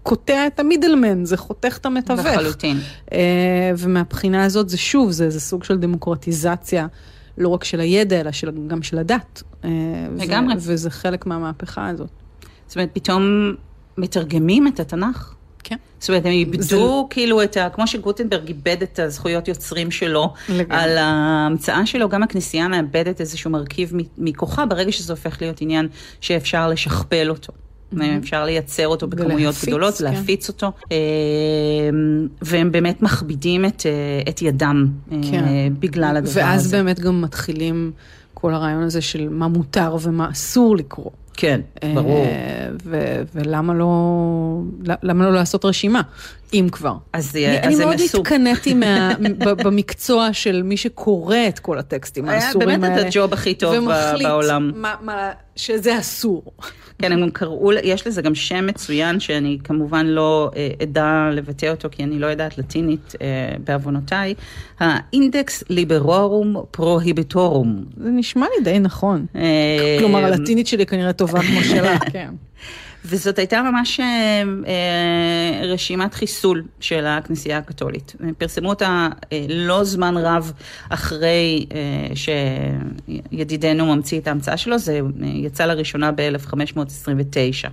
קוטע 0.02 0.46
את 0.46 0.60
המידלמן, 0.60 1.24
זה 1.24 1.36
חותך 1.36 1.78
את 1.80 1.86
המתווך. 1.86 2.26
לחלוטין. 2.26 2.78
אה, 3.12 3.72
ומהבחינה 3.78 4.44
הזאת 4.44 4.68
זה 4.68 4.76
שוב, 4.76 5.10
זה, 5.10 5.30
זה 5.30 5.40
סוג 5.40 5.64
של 5.64 5.78
דמוקרטיזציה, 5.78 6.86
לא 7.38 7.48
רק 7.48 7.64
של 7.64 7.80
הידע, 7.80 8.20
אלא 8.20 8.32
של, 8.32 8.50
גם 8.66 8.82
של 8.82 8.98
הדת. 8.98 9.42
אה, 9.64 9.70
לגמרי. 10.16 10.54
ו, 10.54 10.58
וזה 10.58 10.90
חלק 10.90 11.26
מהמהפכה 11.26 11.88
הזאת. 11.88 12.08
זאת 12.66 12.76
אומרת, 12.76 12.88
פתאום 12.92 13.54
מתרגמים 13.98 14.66
את 14.66 14.80
התנ"ך. 14.80 15.34
כן. 15.64 15.76
זאת 15.98 16.08
אומרת, 16.08 16.24
הם 16.26 16.30
איבדו 16.32 16.62
זה- 16.62 16.76
כאילו 17.10 17.42
את 17.42 17.56
ה... 17.56 17.70
כמו 17.70 17.86
שגוטנברג 17.86 18.48
איבד 18.48 18.76
את 18.82 18.98
הזכויות 18.98 19.48
יוצרים 19.48 19.90
שלו, 19.90 20.32
לגמרי. 20.48 20.82
על 20.82 20.98
ההמצאה 20.98 21.86
שלו, 21.86 22.08
גם 22.08 22.22
הכנסייה 22.22 22.68
מאבדת 22.68 23.20
איזשהו 23.20 23.50
מרכיב 23.50 23.92
מכוחה 24.18 24.66
ברגע 24.66 24.92
שזה 24.92 25.12
הופך 25.12 25.36
להיות 25.40 25.60
עניין 25.60 25.88
שאפשר 26.20 26.68
לשכפל 26.68 27.26
אותו. 27.30 27.52
אפשר 28.18 28.44
לייצר 28.44 28.88
אותו 28.88 29.06
בכמויות 29.08 29.38
ולהפיץ, 29.40 29.68
גדולות, 29.68 29.94
כן. 29.94 30.04
להפיץ 30.04 30.48
אותו, 30.48 30.72
אה, 30.92 30.96
והם 32.42 32.72
באמת 32.72 33.02
מכבידים 33.02 33.64
את, 33.64 33.86
אה, 33.86 34.30
את 34.30 34.42
ידם 34.42 34.86
אה, 35.12 35.16
כן. 35.30 35.44
בגלל 35.80 36.16
הדבר 36.16 36.30
הזה. 36.30 36.40
ואז 36.40 36.70
באמת 36.70 37.00
גם 37.00 37.22
מתחילים 37.22 37.92
כל 38.34 38.54
הרעיון 38.54 38.82
הזה 38.82 39.00
של 39.00 39.28
מה 39.28 39.48
מותר 39.48 39.96
ומה 40.02 40.30
אסור 40.30 40.76
לקרוא. 40.76 41.10
כן, 41.34 41.60
ברור. 41.94 42.24
אה, 42.24 42.68
ו- 42.84 43.22
ולמה 43.34 43.74
לא, 43.74 43.88
למה 45.02 45.24
לא 45.24 45.34
לעשות 45.34 45.64
רשימה? 45.64 46.02
אם 46.54 46.68
כבר. 46.72 46.94
אז, 47.12 47.36
אני, 47.36 47.60
אז 47.60 47.64
אני 47.64 47.84
מאוד 47.84 48.00
עשו. 48.00 48.18
התקנאתי 48.18 48.74
במקצוע 49.64 50.32
של 50.32 50.62
מי 50.62 50.76
שקורא 50.76 51.36
את 51.48 51.58
כל 51.58 51.78
הטקסטים 51.78 52.28
היה 52.28 52.46
האסורים 52.46 52.68
האלה. 52.68 52.78
באמת 52.78 53.00
את 53.00 53.06
הג'וב 53.06 53.32
הכי 53.32 53.54
טוב 53.54 53.74
ומחליט 53.74 54.26
בעולם. 54.26 54.72
מה, 54.74 55.30
שזה 55.56 55.98
אסור. 55.98 56.42
כן, 56.98 57.12
הם 57.12 57.20
גם 57.20 57.30
קראו, 57.30 57.72
יש 57.72 58.06
לזה 58.06 58.22
גם 58.22 58.34
שם 58.34 58.66
מצוין 58.66 59.20
שאני 59.20 59.58
כמובן 59.64 60.06
לא 60.06 60.50
אה, 60.56 60.68
אדע 60.82 61.28
לבטא 61.32 61.66
אותו 61.66 61.88
כי 61.90 62.04
אני 62.04 62.18
לא 62.18 62.26
יודעת 62.26 62.58
לטינית 62.58 63.12
אה, 63.22 63.56
בעוונותיי, 63.64 64.34
האינדקס 64.80 65.64
ליברורום 65.70 66.56
פרוהיביטורום. 66.70 67.84
זה 67.96 68.10
נשמע 68.10 68.46
לי 68.56 68.64
די 68.64 68.78
נכון. 68.78 69.26
אה, 69.36 69.96
כלומר, 69.98 70.24
הלטינית 70.24 70.66
שלי 70.66 70.86
כנראה 70.86 71.12
טובה 71.12 71.40
כמו 71.40 71.60
שלה, 71.64 71.98
כן. 72.12 72.30
וזאת 73.04 73.38
הייתה 73.38 73.62
ממש 73.62 74.00
אה, 74.00 74.42
אה, 74.66 75.66
רשימת 75.66 76.14
חיסול 76.14 76.64
של 76.80 77.06
הכנסייה 77.06 77.58
הקתולית. 77.58 78.14
הם 78.20 78.34
פרסמו 78.38 78.68
אותה 78.68 79.08
אה, 79.32 79.46
לא 79.48 79.84
זמן 79.84 80.16
רב 80.16 80.52
אחרי 80.88 81.66
אה, 81.74 82.14
שידידנו 82.14 83.94
ממציא 83.94 84.20
את 84.20 84.28
ההמצאה 84.28 84.56
שלו, 84.56 84.78
זה 84.78 85.00
אה, 85.22 85.26
יצא 85.26 85.64
לראשונה 85.64 86.12
ב-1529. 86.12 87.70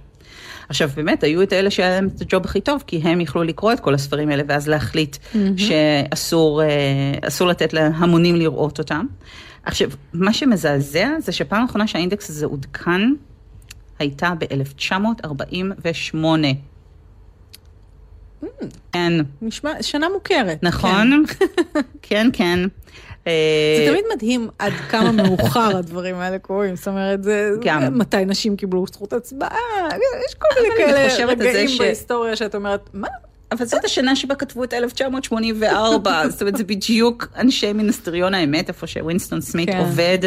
עכשיו 0.69 0.89
באמת, 0.95 1.23
היו 1.23 1.43
את 1.43 1.53
אלה 1.53 1.69
שהיה 1.71 1.89
להם 1.89 2.09
את 2.15 2.21
הג'וב 2.21 2.45
הכי 2.45 2.61
טוב, 2.61 2.83
כי 2.87 3.01
הם 3.03 3.21
יכלו 3.21 3.43
לקרוא 3.43 3.73
את 3.73 3.79
כל 3.79 3.93
הספרים 3.93 4.29
האלה 4.29 4.43
ואז 4.47 4.67
להחליט 4.67 5.17
שאסור 5.57 6.61
אה, 7.41 7.49
לתת 7.49 7.73
להמונים 7.73 8.35
לראות 8.35 8.79
אותם. 8.79 9.05
עכשיו, 9.63 9.89
מה 10.13 10.33
שמזעזע 10.33 11.09
זה 11.19 11.31
שפעם 11.31 11.61
האחרונה 11.61 11.87
שהאינדקס 11.87 12.29
הזה 12.29 12.45
עודכן, 12.45 13.01
הייתה 13.99 14.33
ב-1948. 14.39 16.15
כן, 18.93 19.13
נשמע, 19.41 19.71
שנה 19.81 20.07
מוכרת. 20.13 20.63
נכון? 20.63 21.23
כן, 22.01 22.29
כן. 22.37 22.59
זה 22.63 23.31
אה, 23.31 23.85
תמיד 23.89 24.03
מדהים 24.15 24.47
עד 24.59 24.73
כמה 24.89 25.11
מאוחר 25.11 25.77
הדברים 25.79 26.15
האלה 26.15 26.39
קורים, 26.39 26.75
זאת 26.75 26.87
אומרת, 26.87 27.23
זה 27.23 27.49
גם. 27.61 27.97
מתי 27.97 28.25
נשים 28.25 28.55
קיבלו 28.55 28.85
זכות 28.87 29.13
הצבעה, 29.13 29.57
יש 30.27 30.35
כל 30.35 30.47
מיני 30.61 30.75
כאלה 30.77 31.09
זה 31.15 31.25
רגעים 31.25 31.67
ש- 31.67 31.77
בהיסטוריה 31.79 32.35
שאת 32.35 32.55
אומרת, 32.55 32.89
מה? 32.93 33.07
אבל 33.57 33.65
זאת 33.65 33.85
השנה 33.85 34.15
שבה 34.15 34.35
כתבו 34.35 34.63
את 34.63 34.73
1984, 34.73 36.21
זאת 36.29 36.41
אומרת, 36.41 36.57
זה 36.57 36.63
בדיוק 36.63 37.27
אנשי 37.37 37.73
מיניסטריון 37.73 38.33
האמת, 38.33 38.67
איפה 38.67 38.87
שווינסטון 38.87 39.41
סמית 39.41 39.69
כן. 39.69 39.77
עובד 39.77 40.19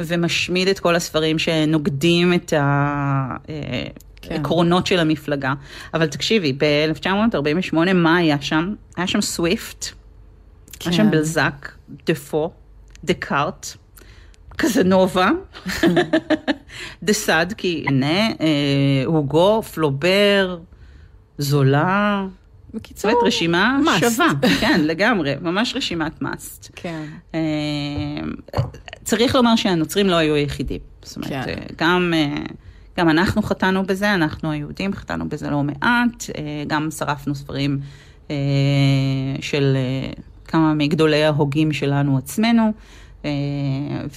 ומשמיד 0.00 0.68
את 0.68 0.78
כל 0.78 0.96
הספרים 0.96 1.38
שנוגדים 1.38 2.34
את 2.34 2.52
כן. 4.20 4.34
העקרונות 4.34 4.86
של 4.86 4.98
המפלגה. 4.98 5.54
אבל 5.94 6.06
תקשיבי, 6.06 6.52
ב-1948, 6.52 7.92
מה 7.94 8.16
היה 8.16 8.36
שם? 8.40 8.74
היה 8.96 9.06
שם 9.06 9.20
סוויפט, 9.20 9.86
היה 10.84 10.92
שם 10.92 11.02
כן. 11.02 11.10
בלזק, 11.10 11.72
דפו, 12.06 12.50
דקארט. 13.04 13.66
קזנובה, 14.56 15.30
דה 17.02 17.12
סאד, 17.12 17.52
כי 17.52 17.84
הנה, 17.88 18.28
אה, 18.28 19.02
הוגו, 19.04 19.62
פלובר, 19.62 20.58
זולה, 21.38 22.26
בקיצור, 22.74 23.10
אומרת, 23.10 23.26
רשימה 23.26 23.78
must. 23.84 24.00
שווה, 24.00 24.28
כן, 24.60 24.80
לגמרי, 24.84 25.34
ממש 25.40 25.76
רשימת 25.76 26.22
must. 26.22 26.70
כן. 26.76 27.04
צריך 29.04 29.34
לומר 29.34 29.56
שהנוצרים 29.56 30.06
לא 30.06 30.14
היו 30.14 30.34
היחידים. 30.34 30.80
זאת 31.02 31.16
אומרת, 31.16 31.30
כן. 31.30 31.38
אה, 31.48 31.54
גם, 31.78 32.12
אה, 32.16 32.42
גם 32.98 33.08
אנחנו 33.08 33.42
חטאנו 33.42 33.82
בזה, 33.86 34.14
אנחנו 34.14 34.50
היהודים 34.50 34.92
חטאנו 34.92 35.28
בזה 35.28 35.50
לא 35.50 35.62
מעט, 35.62 36.24
אה, 36.38 36.64
גם 36.66 36.90
שרפנו 36.90 37.34
ספרים 37.34 37.80
אה, 38.30 38.36
של 39.40 39.76
אה, 39.76 40.12
כמה 40.44 40.74
מגדולי 40.74 41.24
ההוגים 41.24 41.72
שלנו 41.72 42.18
עצמנו. 42.18 42.72
אה, 43.24 43.30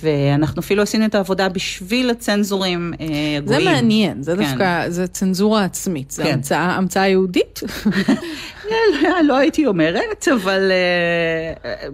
ואנחנו 0.03 0.60
אפילו 0.60 0.83
עשינו 0.83 1.05
את 1.05 1.15
העבודה 1.15 1.50
בשביל 1.50 2.10
הצנזורים 2.10 2.93
אה, 3.01 3.07
זה 3.45 3.55
הגויים. 3.55 3.75
מעניין, 3.75 4.24
זה 4.24 4.36
כן. 4.36 4.43
דווקא, 4.43 4.89
זה 4.89 5.07
צנזורה 5.07 5.63
עצמית, 5.63 6.12
זה 6.12 6.24
כן. 6.24 6.33
המצאה 6.33 6.75
המצאה 6.75 7.07
יהודית. 7.07 7.60
לא, 8.72 9.22
לא 9.24 9.38
הייתי 9.38 9.65
אומרת, 9.65 10.27
אבל 10.33 10.72
אה, 10.72 11.72
אה, 11.72 11.88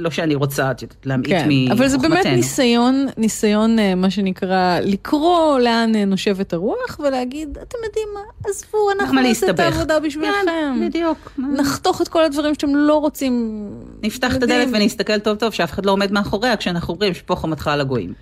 לא 0.00 0.10
שאני 0.10 0.34
רוצה 0.34 0.70
את 0.70 0.82
יודעת, 0.82 1.06
להמעיט 1.06 1.28
כן, 1.28 1.48
מחוכמתנו. 1.48 1.74
אבל 1.74 1.88
זה 1.88 1.98
באמת 1.98 2.26
ניסיון, 2.26 3.06
ניסיון, 3.16 3.78
אה, 3.78 3.94
מה 3.94 4.10
שנקרא, 4.10 4.80
לקרוא 4.82 5.58
לאן 5.58 5.92
אה, 5.94 6.04
נושבת 6.04 6.52
הרוח 6.52 7.00
ולהגיד, 7.00 7.58
אתם 7.62 7.78
יודעים 7.84 8.08
מה, 8.14 8.20
עזבו, 8.50 8.90
אנחנו 8.90 9.20
נעשה 9.20 9.50
את? 9.50 9.60
העבודה 9.60 10.00
בשבילכם. 10.00 10.30
כן, 10.46 10.86
בדיוק. 10.86 11.32
נחתוך 11.38 12.02
את 12.02 12.08
כל 12.08 12.24
הדברים 12.24 12.54
שאתם 12.54 12.76
לא 12.76 12.96
רוצים. 12.96 13.64
נפתח 14.02 14.36
את 14.36 14.42
יודעים. 14.42 14.60
הדלת 14.60 14.74
ונסתכל 14.74 15.18
טוב 15.18 15.36
טוב 15.36 15.52
שאף 15.52 15.72
אחד 15.72 15.86
לא 15.86 15.92
עומד 15.92 16.12
מאחוריה 16.12 16.56
כשאנחנו 16.56 16.94
אומרים 16.94 17.14
שפה 17.14 17.34
חומתך 17.34 17.68
על 17.68 17.80
הגויים. 17.80 18.12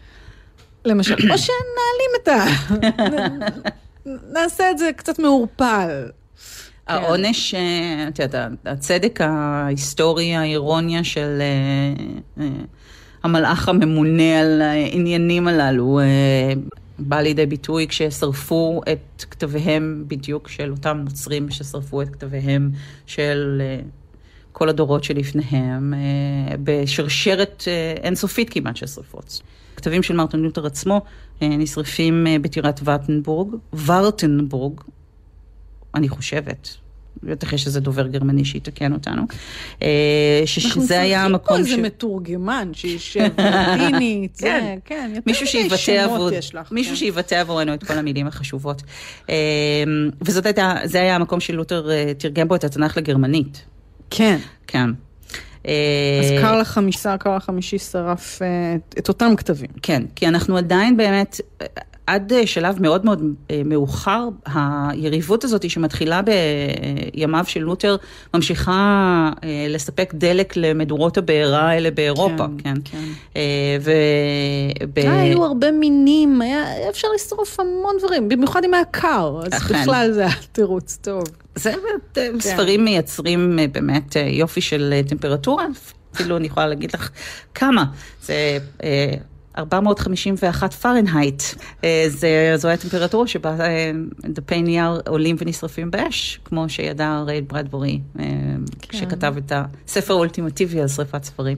למשל, 0.84 1.14
או 1.14 1.38
שנעלים 1.38 2.10
את 2.22 2.28
ה... 2.28 2.44
נעשה 4.34 4.70
את 4.70 4.78
זה 4.78 4.90
קצת 4.96 5.18
מעורפל. 5.18 6.06
העונש, 6.88 7.54
אה, 7.54 8.08
את 8.08 8.18
יודעת, 8.18 8.52
הצדק 8.64 9.20
ההיסטורי, 9.20 10.34
האירוניה 10.34 11.04
של 11.04 11.38
אה, 11.40 12.42
אה, 12.42 12.48
המלאך 13.22 13.68
הממונה 13.68 14.40
על 14.40 14.62
העניינים 14.62 15.48
הללו, 15.48 16.00
בא 16.98 17.20
לידי 17.20 17.46
ביטוי 17.46 17.86
כששרפו 17.88 18.80
את 18.92 19.24
כתביהם 19.30 20.04
בדיוק 20.06 20.48
של 20.48 20.70
אותם 20.70 21.00
נוצרים 21.04 21.50
ששרפו 21.50 22.02
את 22.02 22.08
כתביהם 22.08 22.70
של 23.06 23.62
כל 24.52 24.68
הדורות 24.68 25.04
שלפניהם, 25.04 25.94
בשרשרת 26.62 27.64
אינסופית 28.02 28.50
כמעט 28.50 28.76
של 28.76 28.86
שרפות. 28.86 29.42
כתבים 29.76 30.02
של 30.02 30.16
מרטין 30.16 30.40
לותר 30.40 30.66
עצמו 30.66 31.00
נשרפים 31.40 32.26
בטירת 32.42 32.80
וטנבורג, 32.84 33.54
ורטנבורג, 33.86 34.80
אני 35.94 36.08
חושבת. 36.08 36.68
בטח 37.22 37.52
יש 37.52 37.66
איזה 37.66 37.80
דובר 37.80 38.06
גרמני 38.06 38.44
שיתקן 38.44 38.92
אותנו. 38.92 39.22
אה, 39.82 40.42
ש- 40.46 40.64
אנחנו 40.66 40.82
שזה 40.82 41.00
היה 41.00 41.18
צריכים 41.18 41.38
פה 41.38 41.54
המקום 41.54 41.56
איזה 41.58 41.70
ש... 41.76 41.78
מתורגמן 41.78 42.70
שישב 42.72 43.28
בלטינית, 43.36 44.34
זה, 44.40 44.46
כן. 44.46 44.78
כן, 44.84 45.10
יותר 45.14 45.22
מישהו 45.26 45.42
מדי 45.44 45.50
שיבטא 45.52 45.76
שמות 45.76 45.98
עבור, 46.00 46.32
יש 46.32 46.54
לך, 46.54 46.72
מישהו 46.72 46.92
כן. 46.92 46.96
שיבטא 46.96 47.34
עבורנו 47.34 47.74
את 47.74 47.84
כל 47.84 47.94
המילים 47.98 48.26
החשובות. 48.26 48.82
אה, 49.30 49.34
וזאת 50.22 50.46
הייתה, 50.46 50.74
זה 50.84 51.00
היה 51.00 51.14
המקום 51.16 51.40
שלותר 51.40 51.90
אה, 51.90 52.12
תרגם 52.18 52.48
בו 52.48 52.54
את 52.54 52.64
התנ"ך 52.64 52.96
לגרמנית. 52.96 53.64
כן. 54.10 54.38
כן. 54.66 54.90
אז 55.64 55.70
קרל 56.40 56.60
החמישי, 56.60 57.08
קרל 57.20 57.36
החמישי 57.36 57.78
שרף 57.78 58.42
את- 58.98 59.08
אותם 59.08 59.36
כתבים. 59.36 59.68
כן, 59.82 60.02
כי 60.16 60.28
אנחנו 60.28 60.56
עדיין 60.56 60.96
באמת, 60.96 61.40
עד 62.08 62.32
אה, 62.32 62.46
שלב 62.46 62.82
מאוד 62.82 63.04
מאוד 63.04 63.22
אה, 63.50 63.62
מאוחר, 63.64 64.28
היריבות 64.44 65.44
הזאת 65.44 65.70
שמתחילה 65.70 66.20
בימיו 66.22 67.44
של 67.48 67.60
לותר, 67.60 67.96
ממשיכה 68.34 69.30
אה, 69.44 69.66
לספק 69.68 70.14
דלק 70.14 70.56
למדורות 70.56 71.18
הבעירה 71.18 71.68
האלה 71.68 71.90
באירופה, 71.90 72.46
כן. 72.58 72.74
כן, 72.74 72.74
כן. 72.84 73.38
ו... 73.80 73.90
ב- 74.94 74.98
היו 74.98 75.44
הרבה 75.44 75.70
מינים, 75.70 76.42
היה 76.42 76.88
אפשר 76.90 77.08
לשרוף 77.14 77.60
המון 77.60 77.96
דברים, 77.98 78.28
במיוחד 78.28 78.64
אם 78.64 78.74
היה 78.74 78.84
קר, 78.84 79.40
אז 79.46 79.52
אכן. 79.52 79.82
בכלל 79.82 80.12
זה 80.12 80.20
היה 80.20 80.34
תירוץ 80.52 80.98
טוב. 81.02 81.24
זה 81.54 81.72
באמת, 82.14 82.42
ספרים 82.42 82.84
מייצרים 82.84 83.58
באמת 83.72 84.16
יופי 84.26 84.60
של 84.60 85.00
טמפרטורה, 85.08 85.66
אפילו 86.14 86.36
אני 86.36 86.46
יכולה 86.46 86.66
להגיד 86.66 86.90
לך 86.94 87.10
כמה. 87.54 87.84
זה 88.22 88.58
451 89.58 90.72
פרנהייט. 90.74 91.42
אה, 91.84 92.04
זה, 92.08 92.52
זו 92.56 92.68
הטמפרטורה 92.68 93.26
שבה 93.26 93.60
אה, 93.60 93.90
דפי 94.24 94.62
נייר 94.62 95.00
עולים 95.08 95.36
ונשרפים 95.38 95.90
באש, 95.90 96.40
כמו 96.44 96.68
שידע 96.68 97.22
רייל 97.26 97.44
ברדבורי, 97.44 98.00
אה, 98.18 98.24
שכתב 98.92 99.34
את 99.38 99.52
הספר 99.86 100.14
האולטימטיבי 100.14 100.80
על 100.80 100.88
שרפת 100.88 101.24
ספרים. 101.24 101.56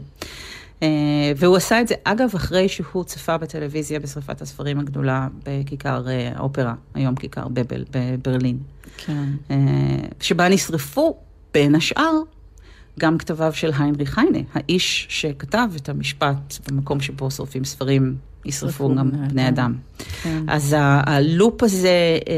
והוא 1.37 1.57
עשה 1.57 1.81
את 1.81 1.89
זה, 1.89 1.95
אגב, 2.05 2.31
אחרי 2.35 2.69
שהוא 2.69 3.05
צפה 3.05 3.37
בטלוויזיה 3.37 4.01
בשרפת 4.01 4.43
הספרים 4.43 4.81
הגדולה 4.81 5.29
בכיכר 5.45 6.07
האופרה, 6.35 6.75
היום 6.95 7.15
כיכר 7.15 7.49
בבל 7.49 7.85
בברלין. 7.91 8.59
כן. 8.97 9.25
שבה 10.21 10.49
נשרפו, 10.49 11.17
בין 11.55 11.75
השאר, 11.75 12.13
גם 13.01 13.19
כתביו 13.19 13.53
של 13.53 13.71
היינריך 13.79 14.19
היינה, 14.19 14.39
האיש 14.55 15.07
שכתב 15.11 15.69
את 15.77 15.89
המשפט 15.89 16.59
במקום 16.69 17.01
שבו 17.01 17.31
שורפים 17.31 17.65
ספרים, 17.65 18.17
ישרפו 18.45 18.73
שרפו 18.73 18.95
גם 18.95 19.11
בני 19.29 19.49
אדם. 19.49 19.75
כן. 20.23 20.45
אז 20.49 20.77
הלופ 20.79 21.63
הזה 21.63 22.19
אה, 22.29 22.35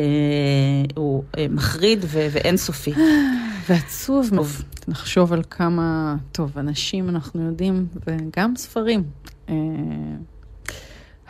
הוא 0.96 1.24
אה, 1.38 1.46
מחריד 1.50 1.98
ו- 2.04 2.26
ואינסופי. 2.32 2.92
ועצוב, 3.68 4.30
טוב. 4.36 4.62
נחשוב 4.88 5.32
על 5.32 5.42
כמה, 5.50 6.16
טוב, 6.32 6.58
אנשים 6.58 7.08
אנחנו 7.08 7.42
יודעים, 7.42 7.86
וגם 8.06 8.56
ספרים, 8.56 9.02
אה, 9.48 9.54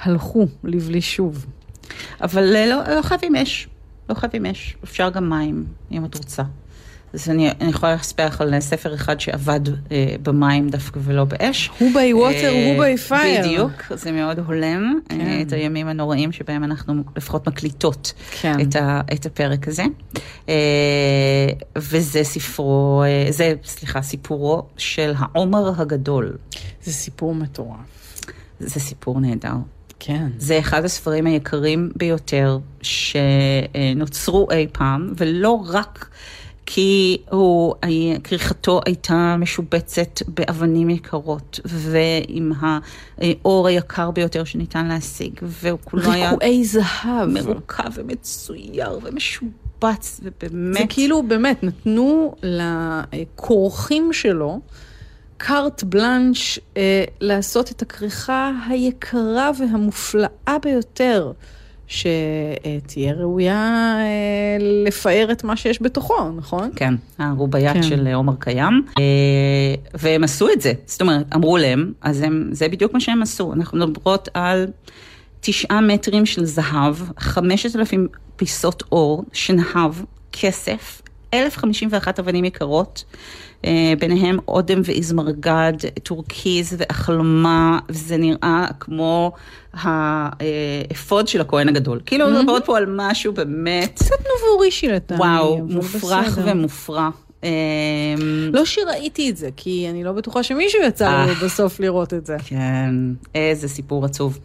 הלכו 0.02 0.46
לבלי 0.64 1.00
שוב. 1.00 1.46
אבל 2.20 2.56
אה, 2.56 2.66
לא, 2.66 2.94
לא 2.96 3.02
חייבים 3.02 3.36
אש, 3.36 3.68
לא 4.08 4.14
חייבים 4.14 4.46
אש, 4.46 4.76
אפשר 4.84 5.10
גם 5.10 5.28
מים, 5.30 5.64
אם 5.92 6.04
את 6.04 6.14
רוצה. 6.14 6.42
אז 7.14 7.30
אני, 7.30 7.50
אני 7.60 7.70
יכולה 7.70 7.94
לספח 7.94 8.40
על 8.40 8.60
ספר 8.60 8.94
אחד 8.94 9.20
שעבד 9.20 9.60
אה, 9.68 10.14
במים 10.22 10.68
דווקא 10.68 11.00
ולא 11.02 11.24
באש. 11.24 11.70
By 11.78 12.14
water, 12.14 12.44
אה, 12.44 12.76
who 12.76 12.80
by 12.80 13.10
fire. 13.10 13.46
בדיוק, 13.46 13.92
זה 13.94 14.12
מאוד 14.12 14.38
הולם 14.38 14.98
כן. 15.08 15.20
אה, 15.20 15.42
את 15.42 15.52
הימים 15.52 15.88
הנוראים 15.88 16.32
שבהם 16.32 16.64
אנחנו 16.64 16.94
לפחות 17.16 17.48
מקליטות 17.48 18.12
כן. 18.40 18.60
את, 18.60 18.76
ה, 18.76 19.00
את 19.12 19.26
הפרק 19.26 19.68
הזה. 19.68 19.84
אה, 20.48 20.54
וזה 21.76 22.24
ספרו, 22.24 23.02
אה, 23.06 23.26
זה, 23.30 23.54
סליחה, 23.64 24.02
סיפורו 24.02 24.62
של 24.76 25.12
העומר 25.16 25.80
הגדול. 25.80 26.36
זה 26.82 26.92
סיפור 26.92 27.34
מטורף. 27.34 28.22
זה 28.60 28.80
סיפור 28.80 29.20
נהדר. 29.20 29.54
כן. 30.00 30.28
זה 30.38 30.58
אחד 30.58 30.84
הספרים 30.84 31.26
היקרים 31.26 31.90
ביותר 31.96 32.58
שנוצרו 32.82 34.48
אי 34.50 34.66
פעם, 34.72 35.12
ולא 35.16 35.64
רק 35.68 36.08
כי 36.66 37.18
הוא, 37.30 37.74
כריכתו 38.24 38.80
הייתה 38.86 39.36
משובצת 39.38 40.22
באבנים 40.28 40.90
יקרות, 40.90 41.60
ועם 41.64 42.52
האור 42.60 43.68
היקר 43.68 44.10
ביותר 44.10 44.44
שניתן 44.44 44.86
להשיג, 44.86 45.32
והוא 45.42 45.78
כולו 45.84 46.12
היה 46.12 46.30
ריקועי 46.30 46.64
זהב. 46.64 47.28
מרוכב 47.28 47.90
ומצויר 47.94 48.98
ומשובץ, 49.02 50.20
ובאמת... 50.22 50.78
זה 50.78 50.84
כאילו, 50.88 51.22
באמת, 51.22 51.62
נתנו 51.62 52.34
לכורכים 52.42 54.12
שלו 54.12 54.60
קארט 55.36 55.82
בלאנש 55.82 56.58
אה, 56.76 57.04
לעשות 57.20 57.70
את 57.70 57.82
הכריכה 57.82 58.52
היקרה 58.68 59.50
והמופלאה 59.58 60.56
ביותר, 60.62 61.32
שתהיה 61.92 63.12
ראויה 63.12 63.94
אה, 63.98 64.56
לפאר 64.86 65.28
את 65.32 65.44
מה 65.44 65.56
שיש 65.56 65.82
בתוכו, 65.82 66.30
נכון? 66.36 66.70
כן, 66.76 66.94
הרובעיית 67.18 67.72
כן. 67.72 67.82
של 67.82 68.08
עומר 68.08 68.34
קיים, 68.38 68.82
אה, 68.98 69.74
והם 69.94 70.24
עשו 70.24 70.52
את 70.52 70.60
זה, 70.60 70.72
זאת 70.86 71.00
אומרת, 71.00 71.26
אמרו 71.34 71.56
להם, 71.56 71.92
אז 72.00 72.22
הם, 72.22 72.48
זה 72.52 72.68
בדיוק 72.68 72.94
מה 72.94 73.00
שהם 73.00 73.22
עשו, 73.22 73.52
אנחנו 73.52 73.78
מדברות 73.78 74.28
על 74.34 74.66
תשעה 75.40 75.80
מטרים 75.80 76.26
של 76.26 76.44
זהב, 76.44 76.96
חמשת 77.18 77.76
אלפים 77.76 78.08
פיסות 78.36 78.82
אור, 78.92 79.24
שנהב, 79.32 79.92
כסף, 80.32 81.02
1,051 81.34 82.18
אבנים 82.18 82.44
יקרות, 82.44 83.04
ביניהם 83.98 84.38
אודם 84.48 84.80
ואזמרגד, 84.84 85.72
טורקיז 86.02 86.76
ואחלמה, 86.78 87.78
וזה 87.88 88.16
נראה 88.16 88.66
כמו 88.80 89.32
האפוד 89.74 91.28
של 91.28 91.40
הכהן 91.40 91.68
הגדול. 91.68 92.00
כאילו, 92.06 92.30
מדברות 92.30 92.64
פה 92.64 92.78
על 92.78 92.84
משהו 92.88 93.32
באמת, 93.32 93.92
קצת 93.94 94.16
נובורישי 94.20 94.88
לטעמי. 94.88 95.20
וואו, 95.20 95.58
מופרך. 95.58 96.38
ומופרע. 96.44 97.10
אה, 97.44 98.14
לא 98.52 98.64
שראיתי 98.64 99.30
את 99.30 99.36
זה, 99.36 99.48
כי 99.56 99.86
אני 99.90 100.04
לא 100.04 100.12
בטוחה 100.12 100.42
שמישהו 100.42 100.82
יצא 100.82 101.06
אה. 101.06 101.26
לו 101.26 101.34
בסוף 101.34 101.80
לראות 101.80 102.14
את 102.14 102.26
זה. 102.26 102.36
כן, 102.44 102.94
איזה 103.34 103.68
סיפור 103.68 104.04
עצוב. 104.04 104.38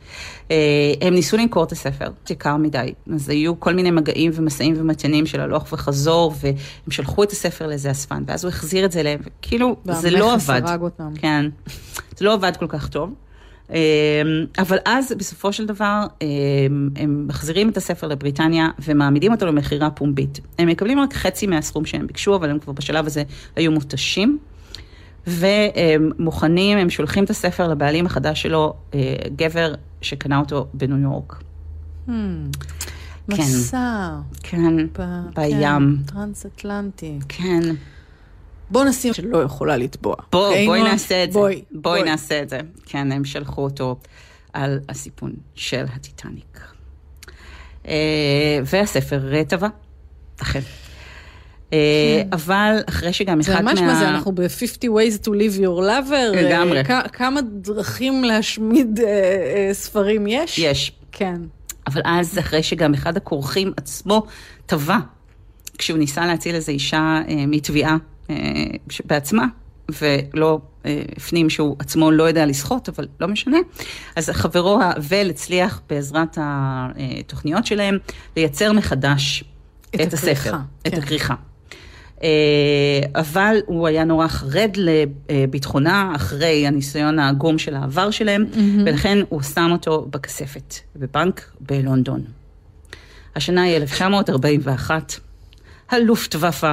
אה, 0.52 0.56
הם 1.02 1.14
ניסו 1.14 1.38
למכור 1.38 1.64
את 1.64 1.72
הספר, 1.72 2.06
יקר 2.30 2.58
מדי. 2.58 2.94
אז 3.14 3.30
היו 3.30 3.60
כל 3.60 3.74
מיני 3.74 3.92
מגעים 3.92 4.32
ומשאים 4.36 4.74
ומתנים 4.78 5.26
של 5.26 5.42
הלוך 5.42 5.74
וחזור, 5.74 6.34
והם 6.42 6.56
שלחו 6.90 7.24
את 7.24 7.32
הספר 7.32 7.68
לאיזה 7.68 7.92
אספן, 7.92 8.24
ואז 8.28 8.44
הוא 8.44 8.50
החזיר 8.50 8.86
את 8.86 8.92
זה 8.92 9.00
אליהם, 9.00 9.20
וכאילו, 9.24 9.76
זה 9.92 10.12
לא 10.12 10.26
והמכס 10.26 10.50
עבד. 10.50 10.62
הרג 10.66 10.82
אותם. 10.82 11.14
כן, 11.16 11.46
זה 12.18 12.26
לא 12.26 12.34
עבד 12.34 12.58
כל 12.60 12.68
כך 12.68 12.90
טוב. 12.90 13.14
אה, 13.74 14.22
אבל 14.60 14.78
אז 14.86 15.14
בסופו 15.18 15.54
של 15.54 15.66
דבר 15.66 16.06
אה, 16.22 16.28
הם 16.96 17.28
מחזירים 17.28 17.70
את 17.70 17.78
הספר 17.78 18.08
לבריטניה 18.08 18.68
ומעמידים 18.88 19.32
אותו 19.32 19.46
למכירה 19.46 19.90
פומבית. 19.90 20.40
הם 20.60 20.68
מקבלים 20.68 21.00
רק 21.00 21.14
חצי 21.14 21.48
מהסכום 21.48 21.86
שהם 21.86 22.08
ביקשו, 22.08 22.36
אבל 22.36 22.50
הם 22.50 22.60
כבר 22.60 22.74
בשלב 22.74 23.06
הזה 23.06 23.24
היו 23.56 23.72
מותשים. 23.72 24.40
והם 25.28 26.12
מוכנים, 26.20 26.78
הם 26.78 26.90
שולחים 26.90 27.24
את 27.24 27.30
הספר 27.30 27.68
לבעלים 27.68 28.06
החדש 28.06 28.42
שלו, 28.42 28.74
אה, 28.94 29.16
גבר 29.36 29.74
שקנה 30.02 30.40
אותו 30.40 30.68
בניו 30.74 30.98
יורק. 30.98 31.34
Hmm. 32.08 32.12
כן. 33.32 33.44
מסע. 33.44 34.16
כן, 34.44 34.88
ב- 35.00 35.22
בים. 35.36 35.60
כן, 35.60 36.14
טרנס-אטלנטי. 36.14 37.20
כן. 37.30 37.60
בוא 38.70 38.84
נשים 38.84 39.14
שלא 39.14 39.38
יכולה 39.38 39.78
לתבוע. 39.78 40.16
בוא, 40.32 40.48
אוקיי, 40.48 40.66
בואי? 40.66 40.84
נעשה 40.84 41.24
את 41.24 41.32
זה. 41.32 41.40
בואי, 41.40 41.62
בואי 41.72 42.04
נעשה 42.04 42.42
את 42.42 42.50
זה. 42.50 42.60
כן, 42.86 43.12
הם 43.12 43.26
שלחו 43.26 43.64
אותו 43.64 43.96
על 44.54 44.80
הסיפון 44.90 45.34
של 45.56 45.86
הטיטניק. 45.96 46.60
אה, 47.88 48.60
והספר 48.66 49.36
אה, 49.36 49.44
טבע, 49.44 49.68
אכן. 50.42 50.60
אה, 51.74 52.22
אבל 52.32 52.80
אחרי 52.90 53.14
שגם 53.14 53.40
אחד 53.40 53.52
כן. 53.52 53.58
זה 53.58 53.64
מה... 53.64 53.72
ממש 53.72 53.82
מה 53.82 53.96
זה, 53.96 54.10
אנחנו 54.10 54.32
ב-50 54.32 54.84
ways 54.84 55.24
to 55.24 55.28
live 55.28 55.60
your 55.60 55.80
lover. 55.82 56.36
לגמרי. 56.36 56.84
כמה 57.14 57.42
דרכים 57.42 58.24
להשמיד 58.24 59.00
ספרים 59.72 60.28
יש? 60.28 60.60
יש. 60.60 60.92
כן. 61.12 61.42
אבל 61.88 62.02
אז, 62.06 62.40
אחרי 62.40 62.64
שגם 62.64 62.94
אחד 62.94 63.18
הכורכים 63.18 63.74
עצמו 63.78 64.26
טבע, 64.66 64.98
כשהוא 65.78 65.98
ניסה 65.98 66.26
להציל 66.26 66.56
איזו 66.56 66.72
אישה 66.72 67.22
מתביעה 67.28 67.98
בעצמה, 69.06 69.46
ולא 70.02 70.60
אה, 70.86 71.02
הפנים 71.18 71.50
שהוא 71.50 71.76
עצמו 71.80 72.12
לא 72.12 72.24
יודע 72.24 72.46
לשחות, 72.46 72.90
אבל 72.90 73.08
לא 73.20 73.28
משנה, 73.28 73.58
אז 74.16 74.30
חברו 74.30 74.82
האבל 74.82 75.30
הצליח 75.30 75.82
בעזרת 75.90 76.38
התוכניות 76.42 77.66
שלהם 77.66 77.98
לייצר 78.36 78.74
מחדש 78.74 79.44
את 79.96 80.02
את, 80.02 80.14
הספר, 80.14 80.32
הכריכה, 80.32 80.62
את 80.88 80.92
כן. 80.92 80.98
הכריכה. 80.98 81.36
אה, 82.24 82.30
אבל 83.16 83.58
הוא 83.66 83.88
היה 83.88 84.04
נורא 84.04 84.28
חרד 84.28 84.78
לביטחונה 84.78 86.12
אחרי 86.16 86.68
הניסיון 86.68 87.20
העגום 87.20 87.58
של 87.58 87.76
העבר 87.76 88.12
שלהם, 88.12 88.46
ולכן 88.86 89.18
הוא 89.30 89.42
שם 89.42 89.70
אותו 89.72 90.08
בכספת, 90.10 90.76
בבנק 90.96 91.52
בלונדון. 91.60 92.22
השנה 93.36 93.64
היא 93.64 93.78
1941, 93.78 95.20
הלופטוואפה 95.90 96.72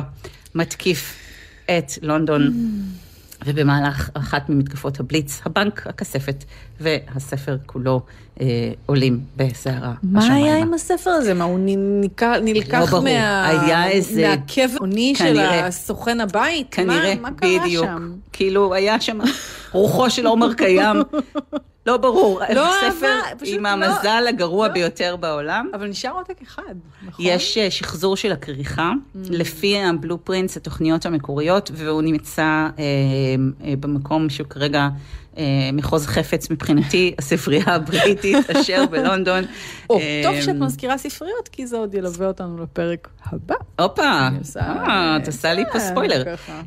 מתקיף 0.55 1.24
את 1.70 1.92
לונדון, 2.03 2.53
ובמהלך 3.46 4.11
אחת 4.14 4.48
ממתקפות 4.48 5.00
הבליץ, 5.00 5.40
הבנק, 5.44 5.87
הכספת 5.87 6.44
והספר 6.81 7.57
כולו 7.66 8.00
אה, 8.40 8.46
עולים 8.87 9.20
בסערה. 9.37 9.92
מה 10.03 10.18
השמיימה. 10.20 10.46
היה 10.46 10.59
עם 10.59 10.74
הספר 10.74 11.11
הזה? 11.11 11.35
מה, 11.35 11.44
הוא 11.44 11.59
נ- 11.62 12.00
ניקה- 12.00 12.40
נלקח 12.42 12.90
ברור. 12.90 13.05
מה- 13.05 13.48
היה 13.48 13.88
איזה- 13.88 14.29
מהקבעוני 14.29 15.14
של 15.16 15.24
כנראה. 15.24 15.66
הסוכן 15.66 16.20
הבית? 16.20 16.66
כנראה, 16.70 17.14
מה- 17.14 17.20
מה 17.20 17.37
קרה 17.37 17.59
בדיוק. 17.64 17.85
שם? 17.87 18.12
כאילו, 18.33 18.74
היה 18.74 19.00
שם 19.00 19.18
רוחו 19.72 20.11
של 20.11 20.27
עומר 20.27 20.55
קיים. 20.55 20.96
לא 21.87 21.97
ברור. 21.97 22.40
לא 22.55 22.66
ספר 22.81 23.07
אהבה, 23.07 23.47
עם 23.47 23.62
לא- 23.66 23.68
המזל 23.68 24.25
הגרוע 24.29 24.68
לא. 24.68 24.75
ביותר 24.75 25.16
בעולם. 25.20 25.70
אבל 25.75 25.87
נשאר 25.87 26.11
עותק 26.11 26.42
אחד, 26.42 26.75
נכון? 27.07 27.25
יש 27.29 27.59
אה, 27.59 27.70
שחזור 27.70 28.16
של 28.16 28.33
הכריכה, 28.33 28.92
Mm. 28.92 29.18
לפי 29.31 29.79
הבלופרינטס, 29.79 30.57
התוכניות 30.57 31.07
המקוריות, 31.07 31.70
והוא 31.75 32.03
נמצא 32.03 32.42
אה, 32.42 32.68
אה, 33.64 33.75
במקום 33.81 34.31
שהוא 34.31 34.47
כרגע 34.49 34.88
מחוז 35.73 36.07
חפץ 36.07 36.51
מבחינתי, 36.51 37.14
הספרייה 37.18 37.64
הבריטית 37.66 38.51
אשר 38.51 38.85
בלונדון. 38.90 39.44
או, 39.90 39.99
אה, 39.99 40.23
טוב 40.25 40.40
שאת 40.40 40.55
מזכירה 40.57 40.99
ספריות, 40.99 41.49
כי 41.53 41.66
זה 41.66 41.77
עוד 41.77 41.94
ילווה 41.94 42.27
אותנו 42.27 42.62
לפרק 42.62 43.09
הבא. 43.27 43.55
הופה, 43.81 44.03
אה, 44.57 45.16
את 45.16 45.27
עושה 45.27 45.55
לי 45.55 45.64
פה 45.73 45.79
ספוילר. 45.79 46.25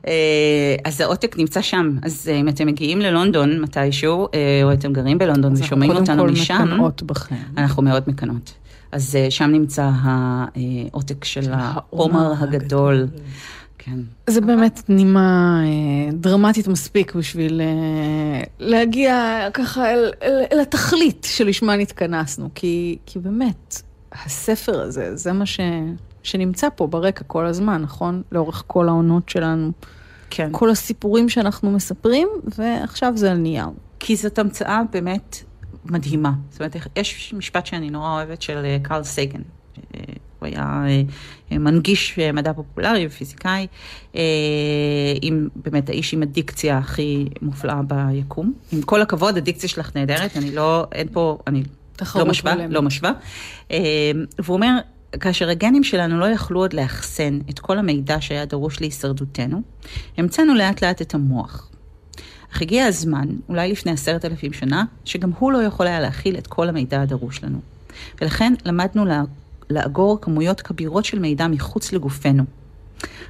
אה, 0.08 0.76
אז 0.86 1.02
העותק 1.02 1.36
נמצא 1.38 1.62
שם, 1.62 1.98
אז 2.04 2.30
אה, 2.32 2.36
אם 2.36 2.50
אתם 2.50 2.68
מגיעים 2.68 3.00
ללונדון 3.02 3.60
מתישהו, 3.60 4.28
אה, 4.34 4.60
או 4.64 4.74
אתם 4.74 4.94
גרים 4.94 5.18
בלונדון 5.18 5.54
ושומעים 5.54 5.92
אנחנו 5.92 6.04
אותנו 6.04 6.24
קודם 6.24 6.36
כל 6.36 6.42
משם, 6.42 6.64
מקנאות 6.64 7.04
בכם. 7.04 7.36
אנחנו 7.58 7.84
מאוד 7.84 8.04
מקנות. 8.08 8.54
אז 8.92 9.16
אה, 9.16 9.32
שם 9.32 9.50
נמצא 9.52 9.90
העותק 9.94 11.24
של 11.26 11.52
העומר 11.54 12.34
הגדול. 12.40 13.08
כן. 13.88 14.00
זה 14.28 14.42
באמת 14.42 14.90
נימה 14.90 15.62
אה, 15.64 16.12
דרמטית 16.14 16.68
מספיק 16.68 17.16
בשביל 17.16 17.62
אה, 17.62 18.42
להגיע 18.60 19.48
ככה 19.54 19.94
אל, 19.94 20.12
אל, 20.24 20.44
אל 20.52 20.60
התכלית 20.60 21.28
שלשמה 21.30 21.76
נתכנסנו, 21.76 22.50
כי, 22.56 22.98
כי 23.06 23.20
באמת, 23.20 23.82
הספר 24.12 24.82
הזה, 24.82 25.16
זה 25.16 25.34
מה 25.34 25.46
ש, 25.46 25.60
שנמצא 26.24 26.68
פה 26.76 26.88
ברקע 26.88 27.24
כל 27.28 27.46
הזמן, 27.46 27.82
נכון? 27.82 28.22
לאורך 28.32 28.64
כל 28.68 28.88
העונות 28.88 29.30
שלנו. 29.30 29.72
כן. 30.30 30.50
כל 30.52 30.70
הסיפורים 30.70 31.30
שאנחנו 31.30 31.72
מספרים, 31.72 32.28
ועכשיו 32.58 33.14
זה 33.16 33.32
על 33.32 33.38
נייר. 33.38 33.68
כי 34.00 34.16
זאת 34.16 34.40
המצאה 34.40 34.82
באמת 34.92 35.38
מדהימה. 35.86 36.32
זאת 36.50 36.60
אומרת, 36.60 36.76
יש 36.96 37.34
משפט 37.38 37.66
שאני 37.66 37.90
נורא 37.90 38.10
אוהבת 38.10 38.42
של 38.42 38.66
אה, 38.66 38.78
קרל 38.84 39.04
סייגן. 39.04 39.42
הוא 40.40 40.48
היה 40.48 40.84
אה, 41.52 41.58
מנגיש 41.58 42.20
אה, 42.20 42.32
מדע 42.32 42.54
פופולרי 42.54 43.08
ופיזיקאי, 43.08 43.68
אה, 44.16 44.22
עם 45.22 45.48
באמת 45.56 45.90
האיש 45.90 46.14
עם 46.14 46.24
הדיקציה 46.24 46.78
הכי 46.78 47.26
מופלאה 47.42 47.82
ביקום. 47.82 48.54
עם 48.72 48.82
כל 48.82 49.02
הכבוד, 49.02 49.38
הדיקציה 49.38 49.70
שלך 49.70 49.96
נהדרת, 49.96 50.38
אני 50.38 50.56
לא, 50.56 50.86
אין 50.92 51.08
פה, 51.12 51.38
אני 51.48 51.64
לא 52.16 52.26
משווה. 52.26 52.68
לא 52.68 52.82
משווה. 52.82 53.12
והוא 54.40 54.56
אומר, 54.56 54.78
כאשר 55.20 55.50
הגנים 55.50 55.84
שלנו 55.84 56.20
לא 56.20 56.26
יכלו 56.26 56.60
עוד 56.60 56.74
לאחסן 56.74 57.40
את 57.50 57.60
כל 57.60 57.78
המידע 57.78 58.22
שהיה 58.22 58.46
דרוש 58.46 58.82
להישרדותנו, 58.82 59.62
המצאנו 60.18 60.56
לאט 60.56 60.84
לאט 60.84 61.02
את 61.02 61.14
המוח. 61.14 61.70
אך 62.54 62.62
הגיע 62.62 62.86
הזמן, 62.86 63.28
אולי 63.50 63.72
לפני 63.72 63.92
עשרת 63.92 64.26
אלפים 64.26 64.54
שנה, 64.54 64.86
שגם 65.06 65.32
הוא 65.40 65.52
לא 65.52 65.58
יכול 65.58 65.88
היה 65.88 66.00
להכיל 66.00 66.38
את 66.38 66.48
כל 66.48 66.70
המידע 66.70 67.02
הדרוש 67.02 67.44
לנו. 67.44 67.60
ולכן 68.22 68.54
למדנו 68.66 69.06
לאגור 69.70 70.18
כמויות 70.22 70.62
כבירות 70.62 71.06
של 71.06 71.20
מידע 71.20 71.48
מחוץ 71.48 71.94
לגופנו. 71.94 72.44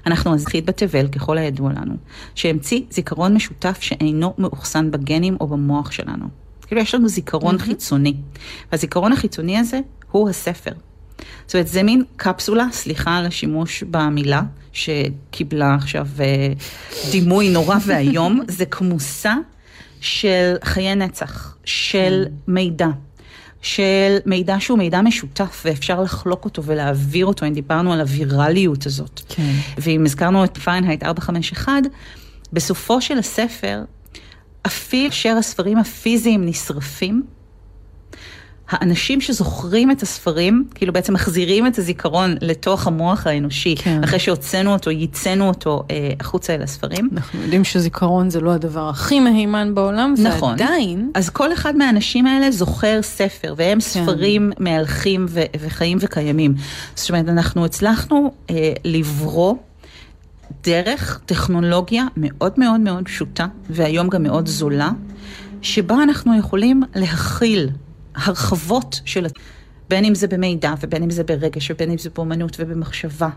אנחנו 0.05 0.33
הזכית 0.33 0.65
בתבל, 0.65 1.07
ככל 1.07 1.37
הידוע 1.37 1.71
לנו, 1.71 1.95
שהמציא 2.35 2.81
זיכרון 2.91 3.33
משותף 3.33 3.77
שאינו 3.81 4.33
מאוחסן 4.37 4.91
בגנים 4.91 5.37
או 5.39 5.47
במוח 5.47 5.91
שלנו. 5.91 6.25
כאילו 6.67 6.81
יש 6.81 6.95
לנו 6.95 7.07
זיכרון 7.07 7.55
mm-hmm. 7.55 7.59
חיצוני, 7.59 8.13
והזיכרון 8.71 9.13
החיצוני 9.13 9.57
הזה 9.57 9.79
הוא 10.11 10.29
הספר. 10.29 10.71
זאת 11.45 11.55
אומרת, 11.55 11.67
זה 11.67 11.83
מין 11.83 12.03
קפסולה, 12.15 12.67
סליחה 12.71 13.17
על 13.17 13.25
השימוש 13.25 13.83
במילה, 13.83 14.41
שקיבלה 14.73 15.75
עכשיו 15.75 16.07
אה, 16.19 16.53
דימוי 17.11 17.49
נורא 17.49 17.75
ואיום, 17.85 18.41
זה 18.47 18.65
כמוסה 18.65 19.35
של 20.01 20.55
חיי 20.63 20.95
נצח, 20.95 21.57
של 21.65 22.25
מידע. 22.47 22.87
של 23.61 24.17
מידע 24.25 24.55
שהוא 24.59 24.77
מידע 24.77 25.01
משותף 25.01 25.63
ואפשר 25.65 26.01
לחלוק 26.01 26.45
אותו 26.45 26.63
ולהעביר 26.63 27.25
אותו, 27.25 27.45
אם 27.45 27.53
דיברנו 27.53 27.93
על 27.93 28.01
הווירליות 28.01 28.85
הזאת. 28.85 29.21
כן. 29.29 29.51
ואם 29.77 30.05
הזכרנו 30.05 30.43
את 30.43 30.57
פרנהייט 30.57 31.03
451, 31.03 31.73
בסופו 32.53 33.01
של 33.01 33.17
הספר, 33.17 33.83
אפילו 34.65 35.09
כאשר 35.09 35.35
הספרים 35.37 35.77
הפיזיים 35.77 36.45
נשרפים, 36.45 37.23
האנשים 38.69 39.21
שזוכרים 39.21 39.91
את 39.91 40.01
הספרים, 40.01 40.67
כאילו 40.75 40.93
בעצם 40.93 41.13
מחזירים 41.13 41.67
את 41.67 41.77
הזיכרון 41.77 42.35
לתוך 42.41 42.87
המוח 42.87 43.27
האנושי, 43.27 43.75
כן. 43.77 44.03
אחרי 44.03 44.19
שהוצאנו 44.19 44.73
אותו, 44.73 44.91
ייצאנו 44.91 45.47
אותו 45.47 45.83
אה, 45.91 46.11
החוצה 46.19 46.55
אל 46.55 46.61
הספרים. 46.61 47.09
אנחנו 47.13 47.41
יודעים 47.41 47.63
שזיכרון 47.63 48.29
זה 48.29 48.41
לא 48.41 48.51
הדבר 48.51 48.89
הכי 48.89 49.19
מהימן 49.19 49.75
בעולם, 49.75 50.13
נכון. 50.23 50.51
ועדיין... 50.51 51.11
אז 51.13 51.29
כל 51.29 51.53
אחד 51.53 51.75
מהאנשים 51.75 52.27
האלה 52.27 52.51
זוכר 52.51 53.01
ספר, 53.01 53.53
והם 53.57 53.73
כן. 53.73 53.79
ספרים 53.79 54.51
מהלכים 54.59 55.25
ו- 55.29 55.41
וחיים 55.59 55.97
וקיימים. 56.01 56.55
זאת 56.95 57.09
אומרת, 57.09 57.29
אנחנו 57.29 57.65
הצלחנו 57.65 58.31
אה, 58.49 58.73
לברוא 58.85 59.55
דרך 60.63 61.19
טכנולוגיה 61.25 62.05
מאוד 62.17 62.53
מאוד 62.57 62.79
מאוד 62.79 63.05
פשוטה, 63.05 63.47
והיום 63.69 64.09
גם 64.09 64.23
מאוד 64.23 64.47
זולה, 64.47 64.89
שבה 65.61 66.03
אנחנו 66.03 66.37
יכולים 66.37 66.83
להכיל 66.95 67.69
הרחבות 68.17 69.01
של... 69.05 69.27
בין 69.89 70.05
אם 70.05 70.15
זה 70.15 70.27
במידע, 70.27 70.73
ובין 70.81 71.03
אם 71.03 71.09
זה 71.09 71.23
ברגש, 71.23 71.71
ובין 71.71 71.91
אם 71.91 71.97
זה 71.97 72.09
באומנות 72.15 72.57
ובמחשבה. 72.59 73.29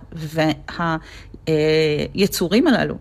והיצורים 1.48 2.66
הללו, 2.66 2.94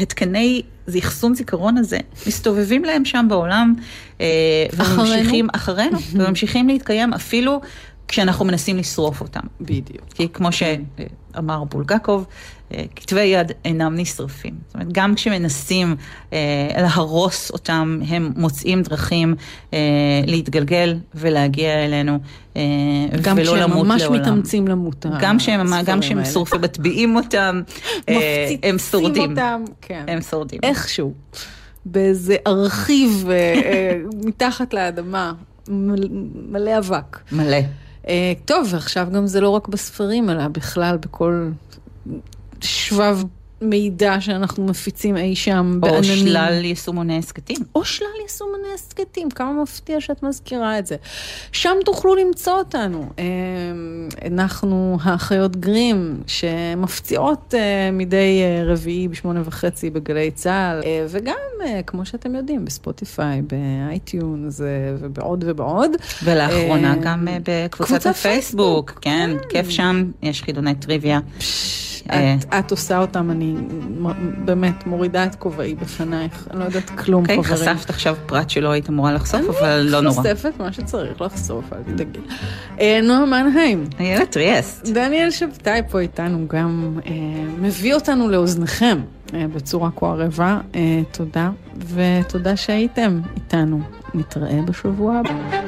התקני 0.00 0.62
אחסון 0.98 1.34
זיכרון 1.34 1.76
הזה, 1.76 1.98
מסתובבים 2.26 2.84
להם 2.84 3.04
שם 3.04 3.26
בעולם, 3.28 3.74
אה, 4.20 4.26
וממשיכים 4.72 5.48
אחרינו, 5.54 5.98
וממשיכים 6.12 6.68
להתקיים 6.68 7.14
אפילו 7.14 7.60
כשאנחנו 8.08 8.44
מנסים 8.44 8.76
לשרוף 8.76 9.20
אותם. 9.20 9.40
בדיוק. 9.60 10.04
כי 10.14 10.28
כמו 10.28 10.48
שאמר 10.52 11.64
בולגקוב, 11.64 12.26
אה, 12.74 12.84
כתבי 12.96 13.20
יד 13.24 13.52
אינם 13.64 13.94
נשרפים. 13.96 14.54
זאת 14.66 14.74
אומרת, 14.74 14.92
גם 14.92 15.14
כשמנסים 15.14 15.96
אה, 16.32 16.38
להרוס 16.76 17.50
אותם, 17.50 18.00
הם 18.08 18.32
מוצאים 18.36 18.82
דרכים 18.82 19.34
אה, 19.74 19.78
להתגלגל 20.26 20.98
ולהגיע 21.14 21.84
אלינו, 21.84 22.18
אה, 22.56 22.62
גם 23.22 23.36
ולא 23.36 23.44
כשהם 23.52 23.70
למות 23.70 23.86
ממש 23.86 24.02
לעולם. 24.02 24.22
מתאמצים 24.22 24.68
למות. 24.68 25.06
גם 25.20 25.38
כשהם, 25.38 25.60
הספרים 25.60 25.84
גם 25.86 26.00
כשהם. 26.00 26.24
שורפים, 26.24 26.60
מטביעים 26.60 27.16
אותם, 27.16 27.60
אה, 28.08 28.48
הם 28.62 28.78
שורדים. 28.78 29.10
מפציצים 29.10 29.30
אותם, 29.30 29.62
כן. 29.80 30.04
הם 30.08 30.20
שורדים. 30.20 30.60
איכשהו, 30.62 31.12
באיזה 31.86 32.36
ארכיב 32.46 33.26
אה, 33.30 33.34
אה, 33.34 33.96
מתחת 34.24 34.74
לאדמה, 34.74 35.32
מל- 35.68 36.08
מלא 36.50 36.78
אבק. 36.78 37.18
מלא. 37.32 37.56
אה, 38.08 38.32
טוב, 38.44 38.68
ועכשיו 38.70 39.08
גם 39.12 39.26
זה 39.26 39.40
לא 39.40 39.50
רק 39.50 39.68
בספרים, 39.68 40.30
אלא 40.30 40.48
בכלל 40.48 40.96
בכל 40.96 41.48
שבב 42.60 43.22
מידע 43.60 44.20
שאנחנו 44.20 44.66
מפיצים 44.66 45.16
אי 45.16 45.36
שם 45.36 45.78
בעננים. 45.80 46.00
או 46.00 46.04
שלל 46.04 46.64
יישומוני 46.64 47.18
הסכתים. 47.18 47.56
או 47.74 47.84
שלל 47.84 48.06
יישומני 48.22 48.68
הסכתים, 48.74 49.30
כמה 49.30 49.62
מפתיע 49.62 50.00
שאת 50.00 50.22
מזכירה 50.22 50.78
את 50.78 50.86
זה. 50.86 50.96
שם 51.52 51.74
תוכלו 51.84 52.14
למצוא 52.14 52.52
אותנו. 52.52 53.08
אה, 53.18 53.24
אנחנו 54.26 54.98
האחיות 55.02 55.56
גרים, 55.56 56.20
שמפציעות 56.26 57.54
אה, 57.54 57.90
מדי 57.92 58.40
אה, 58.42 58.72
רביעי 58.72 59.08
בשמונה 59.08 59.42
וחצי 59.44 59.90
בגלי 59.90 60.30
צה"ל, 60.30 60.82
אה, 60.84 61.06
וגם, 61.08 61.34
כמו 61.86 62.06
שאתם 62.06 62.34
יודעים, 62.34 62.64
בספוטיפיי, 62.64 63.42
ב 63.42 63.59
iTunes 63.59 64.60
ובעוד 64.98 65.44
ובעוד. 65.46 65.90
ולאחרונה 66.24 66.96
גם 66.96 67.28
בקבוצת 67.42 67.70
קבוצת 67.70 68.06
הפייסבוק, 68.06 68.90
פייסבוק, 68.90 68.90
כן, 69.00 69.30
כן. 69.42 69.48
כיף 69.48 69.70
שם, 69.70 70.10
יש 70.22 70.42
חידוני 70.42 70.74
טריוויה. 70.74 71.20
את 72.58 72.70
עושה 72.70 72.98
אותם, 72.98 73.30
אני 73.30 73.45
מ- 74.00 74.44
באמת 74.46 74.86
מורידה 74.86 75.24
את 75.24 75.34
כובעי 75.34 75.74
בפנייך, 75.74 76.48
אני 76.50 76.58
לא 76.60 76.64
יודעת 76.64 76.90
כלום, 76.90 77.22
אוקיי, 77.22 77.42
חברים. 77.44 77.76
חשפת 77.76 77.90
עכשיו 77.90 78.16
פרט 78.26 78.50
שלא 78.50 78.70
היית 78.70 78.88
אמורה 78.88 79.12
לחשוף, 79.12 79.40
אבל 79.60 79.80
לא 79.90 80.00
נורא. 80.00 80.14
חושפת 80.14 80.52
מה 80.58 80.72
שצריך 80.72 81.20
לחשוף, 81.20 81.72
אל 81.72 81.78
תדאגי. 81.82 82.18
אה, 82.80 83.00
נועה 83.02 83.26
מנהיים, 83.26 83.84
איילת 84.00 84.36
ריאסט. 84.36 84.88
דניאל 84.88 85.30
שבתאי 85.30 85.80
פה 85.90 86.00
איתנו 86.00 86.48
גם 86.48 86.98
אה, 87.06 87.12
מביא 87.60 87.94
אותנו 87.94 88.28
לאוזניכם 88.28 88.98
אה, 89.34 89.44
בצורה 89.54 89.90
כה 89.96 90.06
ערבה. 90.06 90.60
תודה, 91.12 91.50
ותודה 91.94 92.56
שהייתם 92.56 93.20
איתנו. 93.36 93.80
נתראה 94.14 94.58
בשבוע 94.66 95.16
הבא. 95.18 95.60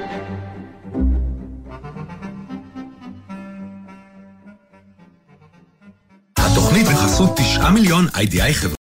התוכנית 6.69 6.89
בחסות 6.89 7.31
9 7.37 7.71
מיליון 7.71 8.07
איי-די-איי 8.15 8.55
חברה. 8.55 8.77